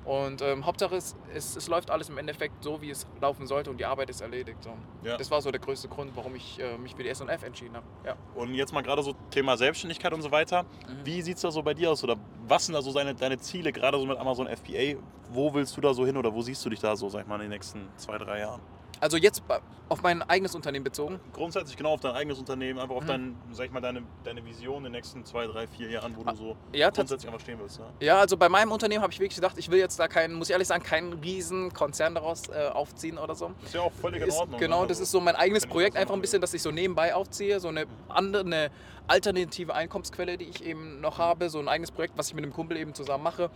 Und 0.08 0.40
ähm, 0.40 0.64
Hauptsache, 0.64 0.96
es, 0.96 1.14
es, 1.34 1.54
es 1.54 1.68
läuft 1.68 1.90
alles 1.90 2.08
im 2.08 2.16
Endeffekt 2.16 2.64
so, 2.64 2.80
wie 2.80 2.88
es 2.88 3.06
laufen 3.20 3.46
sollte 3.46 3.70
und 3.70 3.76
die 3.78 3.84
Arbeit 3.84 4.08
ist 4.08 4.22
erledigt. 4.22 4.62
So. 4.62 4.70
Ja. 5.04 5.18
Das 5.18 5.30
war 5.30 5.42
so 5.42 5.50
der 5.50 5.60
größte 5.60 5.86
Grund, 5.88 6.12
warum 6.14 6.34
ich 6.34 6.58
äh, 6.58 6.78
mich 6.78 6.94
für 6.94 7.02
die 7.02 7.10
S&F 7.10 7.42
entschieden 7.42 7.76
habe. 7.76 7.84
Ja. 8.06 8.16
Und 8.34 8.54
jetzt 8.54 8.72
mal 8.72 8.80
gerade 8.80 9.02
so 9.02 9.14
Thema 9.30 9.58
Selbstständigkeit 9.58 10.14
und 10.14 10.22
so 10.22 10.32
weiter. 10.32 10.64
Wie 11.04 11.20
sieht 11.20 11.36
es 11.36 11.42
da 11.42 11.50
so 11.50 11.62
bei 11.62 11.74
dir 11.74 11.90
aus? 11.90 12.02
Oder 12.02 12.16
was 12.46 12.64
sind 12.64 12.74
da 12.74 12.80
so 12.80 12.94
deine, 12.94 13.14
deine 13.14 13.36
Ziele, 13.36 13.70
gerade 13.70 13.98
so 13.98 14.06
mit 14.06 14.16
Amazon 14.16 14.46
FBA? 14.46 14.98
Wo 15.30 15.52
willst 15.52 15.76
du 15.76 15.82
da 15.82 15.92
so 15.92 16.06
hin 16.06 16.16
oder 16.16 16.32
wo 16.32 16.40
siehst 16.40 16.64
du 16.64 16.70
dich 16.70 16.80
da 16.80 16.96
so, 16.96 17.10
sag 17.10 17.22
ich 17.22 17.26
mal, 17.26 17.34
in 17.34 17.42
den 17.42 17.50
nächsten 17.50 17.86
zwei, 17.96 18.16
drei 18.16 18.38
Jahren? 18.38 18.62
Also 19.00 19.16
jetzt 19.16 19.42
auf 19.88 20.02
mein 20.02 20.22
eigenes 20.22 20.54
Unternehmen 20.54 20.84
bezogen. 20.84 21.18
Grundsätzlich 21.32 21.76
genau 21.76 21.94
auf 21.94 22.00
dein 22.00 22.14
eigenes 22.14 22.38
Unternehmen, 22.38 22.78
einfach 22.78 22.96
auf 22.96 23.04
Mhm. 23.04 23.08
dein, 23.08 23.36
sag 23.52 23.66
ich 23.66 23.72
mal, 23.72 23.80
deine, 23.80 24.02
deine 24.24 24.44
Vision 24.44 24.78
in 24.78 24.84
den 24.84 24.92
nächsten 24.92 25.24
zwei, 25.24 25.46
drei, 25.46 25.66
vier 25.66 25.90
Jahren, 25.90 26.14
wo 26.16 26.24
du 26.24 26.34
so 26.36 26.50
Ah, 26.52 26.56
Ja, 26.76 26.88
tats- 26.88 26.96
grundsätzlich 26.96 27.28
einfach 27.28 27.40
stehen 27.42 27.58
willst. 27.58 27.78
Ja? 27.78 27.84
Ja, 28.00 28.18
also 28.18 28.36
bei 28.36 28.48
meinem 28.48 28.70
Unternehmen 28.72 29.02
habe 29.02 29.12
ich 29.12 29.18
wirklich 29.20 29.36
gedacht, 29.36 29.56
ich 29.56 29.70
will 29.70 29.78
jetzt 29.78 29.98
da 29.98 30.08
keinen, 30.08 30.34
muss 30.34 30.48
ich 30.48 30.52
ehrlich 30.52 30.68
sagen, 30.68 30.82
keinen 30.82 31.14
riesen 31.14 31.72
Konzern 31.72 32.14
daraus 32.14 32.48
äh, 32.48 32.68
aufziehen 32.72 33.16
oder 33.18 33.34
so. 33.34 33.52
Ist 33.64 33.74
ja 33.74 33.80
auch 33.80 33.92
völlig 33.92 34.22
in 34.22 34.28
Ist, 34.28 34.36
Ordnung. 34.36 34.60
genau, 34.60 34.82
ne? 34.82 34.88
das 34.88 34.98
Also- 34.98 35.04
ist 35.04 35.10
so 35.12 35.20
mein 35.20 35.36
eigenes 35.36 35.66
Projekt, 35.66 35.96
einfach 35.96 36.14
ein 36.14 36.20
bisschen, 36.20 36.40
dass 36.42 36.52
ich 36.52 36.60
so 36.62 36.70
nebenbei 36.70 37.14
aufziehe, 37.14 37.60
so 37.60 37.68
eine 37.68 37.86
andere, 38.08 38.44
eine 38.44 38.70
alternative 39.06 39.74
Einkommensquelle, 39.74 40.36
die 40.36 40.44
ich 40.44 40.64
eben 40.64 41.00
noch 41.00 41.18
habe, 41.18 41.48
so 41.48 41.58
ein 41.60 41.68
eigenes 41.68 41.90
Projekt, 41.92 42.12
was 42.18 42.28
ich 42.28 42.34
mit 42.34 42.44
einem 42.44 42.52
Kumpel 42.52 42.76
eben 42.76 42.92
zusammen 42.94 43.24
mache. 43.24 43.48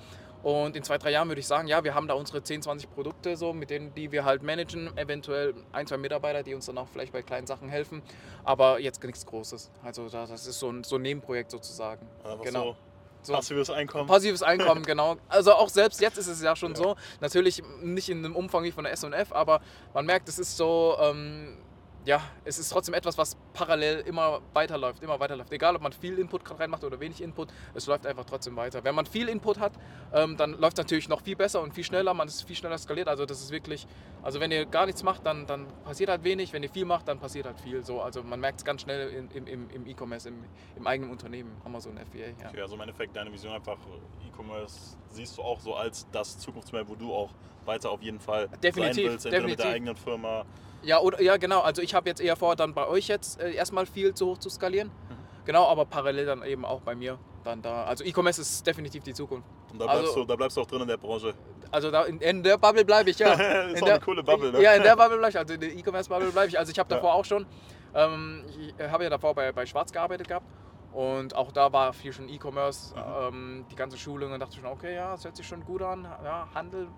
Und 0.43 0.75
in 0.77 0.83
zwei, 0.83 0.99
drei 0.99 1.11
Jahren 1.13 1.29
würde 1.29 1.41
ich 1.41 1.47
sagen, 1.47 1.69
ja, 1.69 1.85
wir 1.85 1.95
haben 1.95 2.09
da 2.09 2.15
unsere 2.15 2.43
10, 2.43 2.63
20 2.63 2.91
Produkte, 2.91 3.37
so, 3.37 3.53
mit 3.53 3.71
denen 3.71 3.95
die 3.95 4.11
wir 4.11 4.25
halt 4.25 4.43
managen, 4.43 4.97
eventuell 4.97 5.55
ein, 5.73 5.87
zwei 5.87 5.99
Mitarbeiter, 5.99 6.43
die 6.43 6.55
uns 6.55 6.67
dann 6.67 6.79
auch 6.79 6.89
vielleicht 6.89 7.13
bei 7.13 7.23
kleinen 7.23 7.47
Sachen 7.47 7.69
helfen, 7.69 8.03
aber 8.45 8.81
jetzt 8.81 9.03
nichts 9.05 9.25
Großes. 9.25 9.71
Also 9.85 10.09
da- 10.09 10.27
das 10.27 10.47
ist 10.47 10.59
so 10.59 10.71
ein, 10.71 10.83
so 10.85 10.97
ein 10.97 11.03
Nebenprojekt 11.03 11.51
sozusagen. 11.51 12.07
Einfach 12.25 12.45
genau. 12.45 12.65
so 12.65 12.77
So. 13.23 13.33
passives 13.35 13.71
Einkommen. 13.71 14.09
Passives 14.09 14.43
Einkommen, 14.43 14.83
genau. 14.87 15.17
Also 15.29 15.53
auch 15.53 15.69
selbst 15.69 16.01
jetzt 16.01 16.19
ist 16.19 16.27
es 16.27 16.43
ja 16.43 16.57
schon 16.57 16.75
so. 16.75 16.97
Natürlich 17.21 17.63
nicht 17.81 18.09
in 18.09 18.19
einem 18.25 18.35
Umfang 18.35 18.65
wie 18.65 18.73
von 18.73 18.83
der 18.83 18.93
S&F, 18.95 19.33
aber 19.33 19.61
man 19.95 20.07
merkt, 20.07 20.29
es 20.29 20.41
ist 20.41 20.57
so, 20.57 20.97
ähm, 21.01 21.57
ja, 22.05 22.21
es 22.45 22.59
ist 22.59 22.71
trotzdem 22.71 22.95
etwas, 22.95 23.17
was 23.17 23.37
parallel 23.53 24.01
immer 24.01 24.41
weiterläuft, 24.53 25.03
immer 25.03 25.21
weiterläuft. 25.21 25.53
Egal, 25.53 25.77
ob 25.77 25.83
man 25.83 25.93
viel 25.93 26.19
Input 26.19 26.43
reinmacht 26.59 26.83
oder 26.83 26.99
wenig 26.99 27.23
Input, 27.23 27.49
es 27.75 27.87
läuft 27.87 28.07
einfach 28.07 28.25
trotzdem 28.25 28.57
weiter. 28.57 28.83
Wenn 28.83 28.95
man 28.95 29.07
viel 29.07 29.29
Input 29.29 29.61
hat, 29.61 29.73
ähm, 30.13 30.37
dann 30.37 30.53
läuft 30.53 30.79
es 30.79 30.85
natürlich 30.85 31.09
noch 31.09 31.23
viel 31.23 31.37
besser 31.37 31.61
und 31.61 31.73
viel 31.75 31.85
schneller, 31.85 32.13
man 32.15 32.27
ist 32.27 32.43
viel 32.43 32.57
schneller 32.57 32.79
skaliert. 32.79 33.09
Also 33.09 33.25
das 33.25 33.41
ist 33.41 33.53
wirklich, 33.53 33.87
also 34.23 34.41
wenn 34.41 34.51
ihr 34.51 34.67
gar 34.67 34.87
nichts 34.87 35.03
macht, 35.03 35.25
dann, 35.25 35.47
dann 35.47 35.67
passiert 35.85 36.11
halt 36.11 36.25
wenig. 36.25 36.53
Wenn 36.53 36.63
ihr 36.63 36.71
viel 36.71 36.85
macht, 36.85 37.07
dann 37.07 37.19
passiert 37.19 37.47
halt 37.47 37.61
viel. 37.61 37.85
So, 37.85 38.01
also 38.01 38.23
man 38.23 38.41
merkt 38.41 38.59
es 38.59 38.65
ganz 38.65 38.83
schnell 38.83 39.29
im, 39.35 39.47
im, 39.47 39.71
im 39.71 39.87
E-Commerce, 39.87 40.29
im, 40.29 40.45
im 40.77 40.87
eigenen 40.87 41.11
Unternehmen, 41.11 41.53
Amazon 41.65 41.97
FBA. 41.97 42.19
Ja. 42.19 42.49
Okay, 42.49 42.63
also 42.63 42.75
im 42.75 42.81
Endeffekt 42.81 43.15
deine 43.15 43.33
Vision 43.33 43.53
einfach 43.53 43.79
E-Commerce 44.27 44.97
siehst 45.11 45.39
du 45.39 45.43
auch 45.43 45.61
so 45.61 45.75
als 45.75 46.07
das 46.11 46.39
Zukunftsmodell, 46.39 46.89
wo 46.89 46.97
du 46.97 47.13
auch 47.13 47.31
weiter 47.67 47.91
auf 47.91 48.03
jeden 48.03 48.21
Fall 48.21 48.49
Definitiv, 48.63 48.95
sein 48.97 49.13
willst, 49.13 49.27
entweder 49.27 49.43
mit 49.47 49.51
der 49.51 49.57
definitiv. 49.57 49.75
eigenen 49.75 49.97
Firma. 49.97 50.45
Ja, 50.83 50.99
oder, 51.01 51.21
ja, 51.23 51.37
genau. 51.37 51.61
Also 51.61 51.81
ich 51.83 51.95
habe 51.95 52.09
jetzt 52.09 52.21
eher 52.21 52.37
vor, 52.37 52.57
dann 52.57 52.75
bei 52.75 52.87
euch 52.87 53.09
jetzt 53.09 53.41
äh, 53.41 53.53
erstmal 53.53 53.87
viel 53.87 54.15
zu 54.15 54.27
hoch 54.27 54.39
zu 54.39 54.51
skalieren. 54.51 54.89
Mhm. 54.89 55.17
Genau, 55.45 55.67
aber 55.69 55.85
parallel 55.85 56.27
dann 56.27 56.43
eben 56.45 56.65
auch 56.65 56.81
bei 56.81 56.95
mir 56.95 57.19
dann 57.45 57.63
da. 57.63 57.85
Also 57.85 58.05
E-Commerce 58.05 58.41
ist 58.41 58.67
definitiv 58.67 59.03
die 59.03 59.15
Zukunft. 59.15 59.49
Und 59.73 59.81
da 59.81 59.87
bleibst, 59.87 60.03
Also- 60.09 60.21
du, 60.21 60.27
da 60.27 60.37
bleibst 60.37 60.57
du 60.57 60.61
auch 60.61 60.67
drin 60.67 60.83
in 60.83 60.89
der 60.89 60.97
Branche. 60.97 61.35
Also 61.71 61.91
da 61.91 62.05
in, 62.05 62.21
in 62.21 62.43
der 62.43 62.59
Bubble 62.59 62.85
bleibe 62.85 63.11
ich, 63.11 63.19
ja. 63.19 63.33
ist 63.33 63.79
in 63.79 63.83
auch 63.83 63.87
der, 63.87 63.95
eine 63.97 64.05
coole 64.05 64.23
Bubble, 64.23 64.53
ne? 64.53 64.63
Ja, 64.63 64.75
in 64.75 64.83
der 64.83 64.95
Bubble 64.97 65.17
bleibe 65.19 65.31
ich. 65.31 65.39
Also 65.39 65.55
in 65.55 65.61
der 65.61 65.73
E-Commerce-Bubble 65.75 66.31
bleibe 66.31 66.49
ich. 66.49 66.59
Also 66.59 66.71
ich 66.71 66.79
habe 66.79 66.91
Ja. 66.91 66.97
davor 66.97 67.15
auch 67.15 67.25
schon, 67.25 67.47
ähm, 67.95 68.45
ich 68.79 68.89
habe 68.89 69.05
ja 69.05 69.11
davor 69.11 69.35
bei, 69.35 69.51
bei 69.53 69.67
Schwarz 69.67 69.91
gearbeitet 69.93 70.29
gehabt. 70.29 70.47
Und 70.93 71.35
auch 71.35 71.51
da 71.53 71.73
war 71.73 71.93
viel 71.95 72.13
schon 72.13 72.29
E-Commerce, 72.29 72.95
Mhm. 72.95 73.03
ähm, 73.35 73.65
die 73.71 73.77
ganze 73.77 73.97
Schulung. 73.97 74.33
Und 74.33 74.41
dachte 74.41 74.55
ich 74.55 74.61
schon, 74.61 74.71
okay, 74.71 74.95
ja, 74.95 75.13
das 75.13 75.25
hört 75.25 75.37
sich 75.37 75.47
schon 75.47 75.65
gut 75.65 75.81
an. 75.83 76.05
Ja, 76.23 76.47
Handel, 76.55 76.89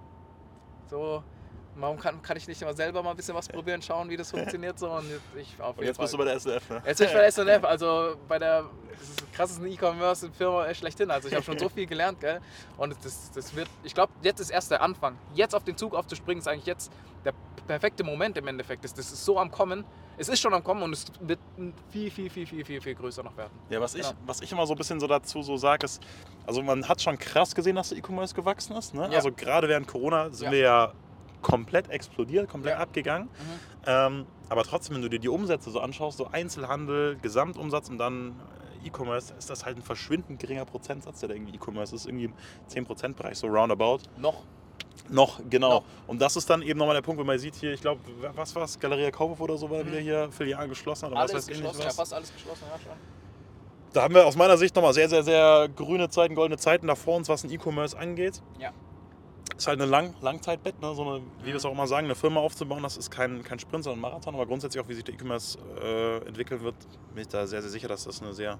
so. 0.88 1.22
Warum 1.76 1.98
kann, 1.98 2.22
kann 2.22 2.36
ich 2.36 2.46
nicht 2.46 2.62
mal 2.62 2.76
selber 2.76 3.02
mal 3.02 3.10
ein 3.10 3.16
bisschen 3.16 3.34
was 3.34 3.48
probieren, 3.48 3.82
schauen, 3.82 4.08
wie 4.08 4.16
das 4.16 4.30
funktioniert 4.30 4.78
so? 4.78 4.92
Und 4.92 5.06
ich 5.36 5.60
auf 5.60 5.76
Und 5.76 5.84
jetzt 5.84 5.96
Fall. 5.96 6.04
bist 6.04 6.14
du 6.14 6.18
bei 6.18 6.24
der 6.24 6.38
SLF, 6.38 6.70
ne? 6.70 6.82
Jetzt 6.86 6.98
bin 6.98 7.08
ich 7.08 7.12
bei 7.12 7.20
der 7.20 7.32
SNF, 7.32 7.64
also 7.64 8.16
bei 8.28 8.38
der 8.38 8.64
krassesten 9.32 9.66
E-Commerce-Firma 9.66 10.72
schlechthin. 10.72 11.10
Also 11.10 11.26
ich 11.26 11.34
habe 11.34 11.44
schon 11.44 11.58
so 11.58 11.68
viel 11.68 11.86
gelernt, 11.86 12.20
gell? 12.20 12.40
Und 12.76 12.96
das, 13.04 13.32
das 13.32 13.56
wird, 13.56 13.68
ich 13.82 13.92
glaube, 13.92 14.12
jetzt 14.22 14.38
ist 14.38 14.50
erst 14.50 14.70
der 14.70 14.82
Anfang. 14.82 15.18
Jetzt 15.34 15.52
auf 15.52 15.64
den 15.64 15.76
Zug 15.76 15.96
aufzuspringen, 15.96 16.40
ist 16.40 16.46
eigentlich 16.46 16.66
jetzt 16.66 16.92
der 17.24 17.34
perfekte 17.66 18.04
Moment 18.04 18.38
im 18.38 18.46
Endeffekt. 18.46 18.84
Das, 18.84 18.94
das 18.94 19.10
ist 19.10 19.24
so 19.24 19.38
am 19.40 19.50
Kommen. 19.50 19.84
Es 20.16 20.28
ist 20.28 20.40
schon 20.40 20.54
am 20.54 20.62
Kommen 20.62 20.82
und 20.82 20.92
es 20.92 21.06
wird 21.20 21.38
viel, 21.90 22.10
viel, 22.10 22.30
viel, 22.30 22.46
viel, 22.46 22.64
viel, 22.64 22.80
viel 22.80 22.94
größer 22.94 23.22
noch 23.22 23.36
werden. 23.36 23.52
Ja, 23.70 23.80
was 23.80 23.94
ich, 23.94 24.02
Genau. 24.02 24.14
was 24.26 24.40
ich 24.40 24.50
immer 24.52 24.66
so 24.66 24.74
ein 24.74 24.78
bisschen 24.78 25.00
so 25.00 25.06
dazu 25.06 25.42
so 25.42 25.56
sage, 25.56 25.84
ist, 25.86 26.02
also 26.46 26.62
man 26.62 26.88
hat 26.88 27.02
schon 27.02 27.18
krass 27.18 27.54
gesehen, 27.54 27.76
dass 27.76 27.88
der 27.90 27.98
E-Commerce 27.98 28.34
gewachsen 28.34 28.76
ist. 28.76 28.94
Ne? 28.94 29.08
Ja. 29.10 29.16
Also 29.16 29.32
gerade 29.32 29.68
während 29.68 29.86
Corona 29.88 30.30
sind 30.30 30.46
Ja. 30.46 30.52
wir 30.52 30.58
ja 30.58 30.92
komplett 31.42 31.90
explodiert, 31.90 32.48
komplett 32.48 32.74
Ja. 32.74 32.80
abgegangen. 32.80 33.28
Mhm. 33.28 33.60
Ähm, 33.86 34.26
aber 34.48 34.62
trotzdem, 34.62 34.94
wenn 34.96 35.02
du 35.02 35.10
dir 35.10 35.18
die 35.20 35.28
Umsätze 35.28 35.70
so 35.70 35.80
anschaust, 35.80 36.18
so 36.18 36.26
Einzelhandel, 36.28 37.16
Gesamtumsatz 37.20 37.88
und 37.90 37.98
dann 37.98 38.30
äh, 38.82 38.86
E-Commerce, 38.88 39.34
ist 39.38 39.50
das 39.50 39.64
halt 39.64 39.76
ein 39.78 39.82
verschwindend 39.82 40.38
geringer 40.38 40.64
Prozentsatz, 40.64 41.20
der 41.20 41.30
irgendwie 41.30 41.54
E-Commerce 41.56 41.94
ist. 41.94 42.06
Irgendwie 42.06 42.26
im 42.26 42.34
10%-Bereich, 42.68 43.36
so 43.38 43.46
roundabout. 43.48 44.00
Noch. 44.16 44.44
Noch, 45.08 45.40
genau. 45.50 45.68
Noch. 45.70 45.84
Und 46.06 46.20
das 46.20 46.36
ist 46.36 46.48
dann 46.48 46.62
eben 46.62 46.78
nochmal 46.78 46.94
der 46.94 47.02
Punkt, 47.02 47.20
wenn 47.20 47.26
man 47.26 47.38
sieht 47.38 47.54
hier, 47.56 47.72
ich 47.72 47.80
glaube, 47.80 48.00
was 48.34 48.54
war 48.54 48.62
es, 48.64 48.78
Galeria 48.78 49.10
Kaufhof 49.10 49.40
oder 49.40 49.56
so, 49.58 49.68
war 49.70 49.82
Mhm. 49.84 49.88
wieder 49.88 50.00
hier 50.00 50.28
Filialen 50.32 50.68
geschlossen 50.70 51.06
oder 51.06 51.16
Alles 51.16 51.32
was 51.32 51.36
weiß 51.36 51.48
ich 51.48 51.54
geschlossen, 51.54 51.76
nicht 51.76 51.84
ja, 51.84 51.90
was. 51.90 51.96
fast 51.96 52.14
alles 52.14 52.32
geschlossen, 52.32 52.64
ja 52.70 52.78
schon. 52.78 52.92
Da 53.92 54.02
haben 54.02 54.14
wir 54.14 54.26
aus 54.26 54.34
meiner 54.36 54.56
Sicht 54.56 54.74
nochmal 54.74 54.92
sehr, 54.94 55.08
sehr, 55.08 55.22
sehr 55.22 55.68
grüne 55.76 56.08
Zeiten, 56.08 56.34
goldene 56.34 56.58
Zeiten 56.58 56.86
da 56.88 56.94
vor 56.94 57.16
uns, 57.16 57.28
was 57.28 57.42
den 57.42 57.50
E-Commerce 57.52 57.96
angeht. 57.96 58.42
Ja. 58.58 58.72
Ist 59.56 59.68
halt 59.68 59.80
eine 59.80 59.88
Lang 59.88 60.14
Langzeitbett, 60.20 60.80
ne? 60.80 60.94
so 60.96 61.02
eine, 61.02 61.20
wie 61.42 61.46
wir 61.48 61.56
es 61.56 61.64
auch 61.64 61.70
immer 61.70 61.86
sagen, 61.86 62.06
eine 62.06 62.16
Firma 62.16 62.40
aufzubauen, 62.40 62.82
das 62.82 62.96
ist 62.96 63.10
kein, 63.10 63.44
kein 63.44 63.58
Sprint, 63.60 63.84
sondern 63.84 63.98
ein 63.98 64.02
Marathon. 64.02 64.34
Aber 64.34 64.46
grundsätzlich 64.46 64.82
auch, 64.82 64.88
wie 64.88 64.94
sich 64.94 65.04
der 65.04 65.14
E-Commerce 65.14 65.58
äh, 65.80 66.26
entwickeln 66.26 66.60
wird, 66.62 66.74
bin 67.14 67.22
ich 67.22 67.28
da 67.28 67.46
sehr, 67.46 67.60
sehr 67.62 67.70
sicher, 67.70 67.86
dass 67.86 68.02
das 68.04 68.20
eine 68.20 68.32
sehr 68.34 68.58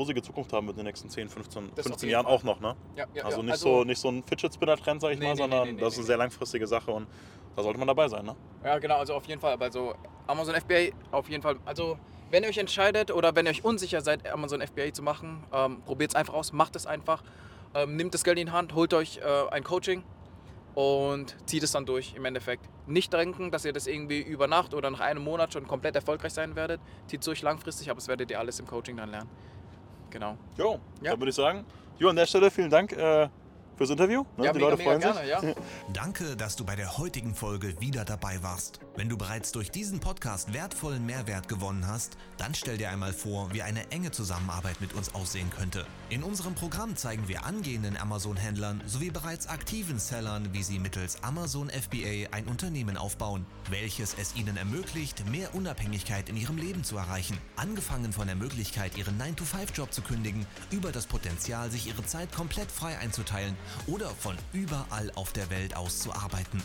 rosige 0.00 0.22
Zukunft 0.22 0.52
haben 0.52 0.66
wird 0.66 0.76
in 0.76 0.80
den 0.80 0.86
nächsten 0.86 1.10
10, 1.10 1.28
15, 1.28 1.70
Das 1.74 1.84
auf 1.86 1.90
15 1.92 2.08
jeden 2.08 2.12
Jahren 2.12 2.24
Fall. 2.24 2.34
auch 2.34 2.42
noch. 2.42 2.60
Ne? 2.60 2.74
Ja, 2.96 3.04
ja, 3.14 3.24
also, 3.24 3.42
nicht 3.42 3.58
so, 3.58 3.84
nicht 3.84 4.00
so 4.00 4.08
ein 4.08 4.22
Fidget-Spinner-Trend, 4.22 5.00
sag 5.02 5.12
ich 5.12 5.18
Nee, 5.18 5.26
mal, 5.26 5.32
nee, 5.32 5.38
sondern 5.38 5.74
nee, 5.74 5.80
das 5.80 5.92
ist 5.92 5.98
eine 5.98 6.06
sehr 6.06 6.16
langfristige 6.16 6.66
Sache 6.66 6.90
und 6.90 7.06
da 7.54 7.62
sollte 7.62 7.78
man 7.78 7.86
dabei 7.88 8.08
sein. 8.08 8.24
Ne? 8.24 8.34
Ja, 8.64 8.78
genau, 8.78 8.96
also 8.96 9.14
auf 9.14 9.26
jeden 9.26 9.40
Fall. 9.40 9.52
Aber 9.52 9.70
so 9.70 9.94
Amazon 10.26 10.54
FBA 10.54 10.88
auf 11.10 11.28
jeden 11.28 11.42
Fall. 11.42 11.56
Also, 11.64 11.98
wenn 12.30 12.42
ihr 12.44 12.48
euch 12.48 12.58
entscheidet 12.58 13.10
oder 13.10 13.34
wenn 13.36 13.46
ihr 13.46 13.50
euch 13.50 13.64
unsicher 13.64 14.00
seid, 14.00 14.26
Amazon 14.30 14.62
FBA 14.62 14.92
zu 14.92 15.02
machen, 15.02 15.44
ähm, 15.52 15.82
probiert 15.84 16.12
es 16.12 16.14
einfach 16.14 16.34
aus, 16.34 16.52
macht 16.52 16.76
es 16.76 16.86
einfach. 16.86 17.22
Ähm, 17.74 17.96
nehmt 17.96 18.14
das 18.14 18.24
Geld 18.24 18.38
in 18.38 18.46
die 18.46 18.52
Hand, 18.52 18.74
holt 18.74 18.94
euch 18.94 19.18
äh, 19.18 19.48
ein 19.50 19.64
Coaching 19.64 20.02
und 20.74 21.36
zieht 21.46 21.62
es 21.62 21.72
dann 21.72 21.84
durch 21.86 22.14
im 22.16 22.24
Endeffekt. 22.24 22.68
Nicht 22.86 23.12
denken, 23.12 23.50
dass 23.50 23.64
ihr 23.64 23.72
das 23.72 23.86
irgendwie 23.86 24.20
über 24.20 24.46
Nacht 24.46 24.72
oder 24.74 24.90
nach 24.90 25.00
einem 25.00 25.22
Monat 25.22 25.52
schon 25.52 25.66
komplett 25.66 25.94
erfolgreich 25.96 26.32
sein 26.32 26.54
werdet. 26.56 26.80
Zieht 27.06 27.20
es 27.20 27.26
durch 27.26 27.42
langfristig, 27.42 27.90
aber 27.90 27.98
das 27.98 28.08
werdet 28.08 28.30
ihr 28.30 28.38
alles 28.38 28.58
im 28.60 28.66
Coaching 28.66 28.96
dann 28.96 29.10
lernen. 29.10 29.28
Genau. 30.10 30.36
Jo, 30.58 30.78
Ja. 31.02 31.12
dann 31.12 31.20
würde 31.20 31.30
ich 31.30 31.36
sagen, 31.36 31.64
Jo, 31.98 32.08
an 32.08 32.16
der 32.16 32.26
Stelle 32.26 32.50
vielen 32.50 32.70
Dank 32.70 32.92
äh, 32.92 33.28
fürs 33.80 33.88
Interview. 33.88 34.24
Ne? 34.36 34.44
Ja, 34.44 34.52
Die 34.52 34.58
mega, 34.58 34.70
Leute 34.70 34.76
mega 34.76 34.90
freuen 34.90 35.14
sich. 35.14 35.30
gerne, 35.30 35.48
ja. 35.48 35.54
Danke, 35.94 36.36
dass 36.36 36.54
du 36.54 36.66
bei 36.66 36.76
der 36.76 36.98
heutigen 36.98 37.34
Folge 37.34 37.80
wieder 37.80 38.04
dabei 38.04 38.42
warst. 38.42 38.78
Wenn 38.94 39.08
du 39.08 39.16
bereits 39.16 39.52
durch 39.52 39.70
diesen 39.70 40.00
Podcast 40.00 40.52
wertvollen 40.52 41.06
Mehrwert 41.06 41.48
gewonnen 41.48 41.86
hast, 41.86 42.18
dann 42.36 42.54
stell 42.54 42.76
dir 42.76 42.90
einmal 42.90 43.14
vor, 43.14 43.54
wie 43.54 43.62
eine 43.62 43.90
enge 43.90 44.10
Zusammenarbeit 44.10 44.82
mit 44.82 44.92
uns 44.92 45.14
aussehen 45.14 45.48
könnte. 45.48 45.86
In 46.10 46.22
unserem 46.22 46.54
Programm 46.54 46.94
zeigen 46.94 47.26
wir 47.26 47.46
angehenden 47.46 47.96
Amazon-Händlern 47.96 48.82
sowie 48.84 49.10
bereits 49.10 49.46
aktiven 49.46 49.98
Sellern, 49.98 50.52
wie 50.52 50.62
sie 50.62 50.78
mittels 50.78 51.22
Amazon 51.22 51.70
FBA 51.70 52.28
ein 52.32 52.44
Unternehmen 52.48 52.98
aufbauen, 52.98 53.46
welches 53.70 54.14
es 54.20 54.36
ihnen 54.36 54.58
ermöglicht, 54.58 55.26
mehr 55.30 55.54
Unabhängigkeit 55.54 56.28
in 56.28 56.36
ihrem 56.36 56.58
Leben 56.58 56.84
zu 56.84 56.98
erreichen. 56.98 57.38
Angefangen 57.56 58.12
von 58.12 58.26
der 58.26 58.36
Möglichkeit, 58.36 58.98
ihren 58.98 59.18
9-to-5-Job 59.18 59.90
zu 59.90 60.02
kündigen, 60.02 60.44
über 60.70 60.92
das 60.92 61.06
Potenzial, 61.06 61.70
sich 61.70 61.86
ihre 61.86 62.04
Zeit 62.04 62.30
komplett 62.34 62.70
frei 62.70 62.98
einzuteilen 62.98 63.56
oder 63.86 64.10
von 64.10 64.36
überall 64.52 65.12
auf 65.14 65.32
der 65.32 65.50
Welt 65.50 65.76
aus 65.76 66.00
zu 66.00 66.12
arbeiten. 66.12 66.62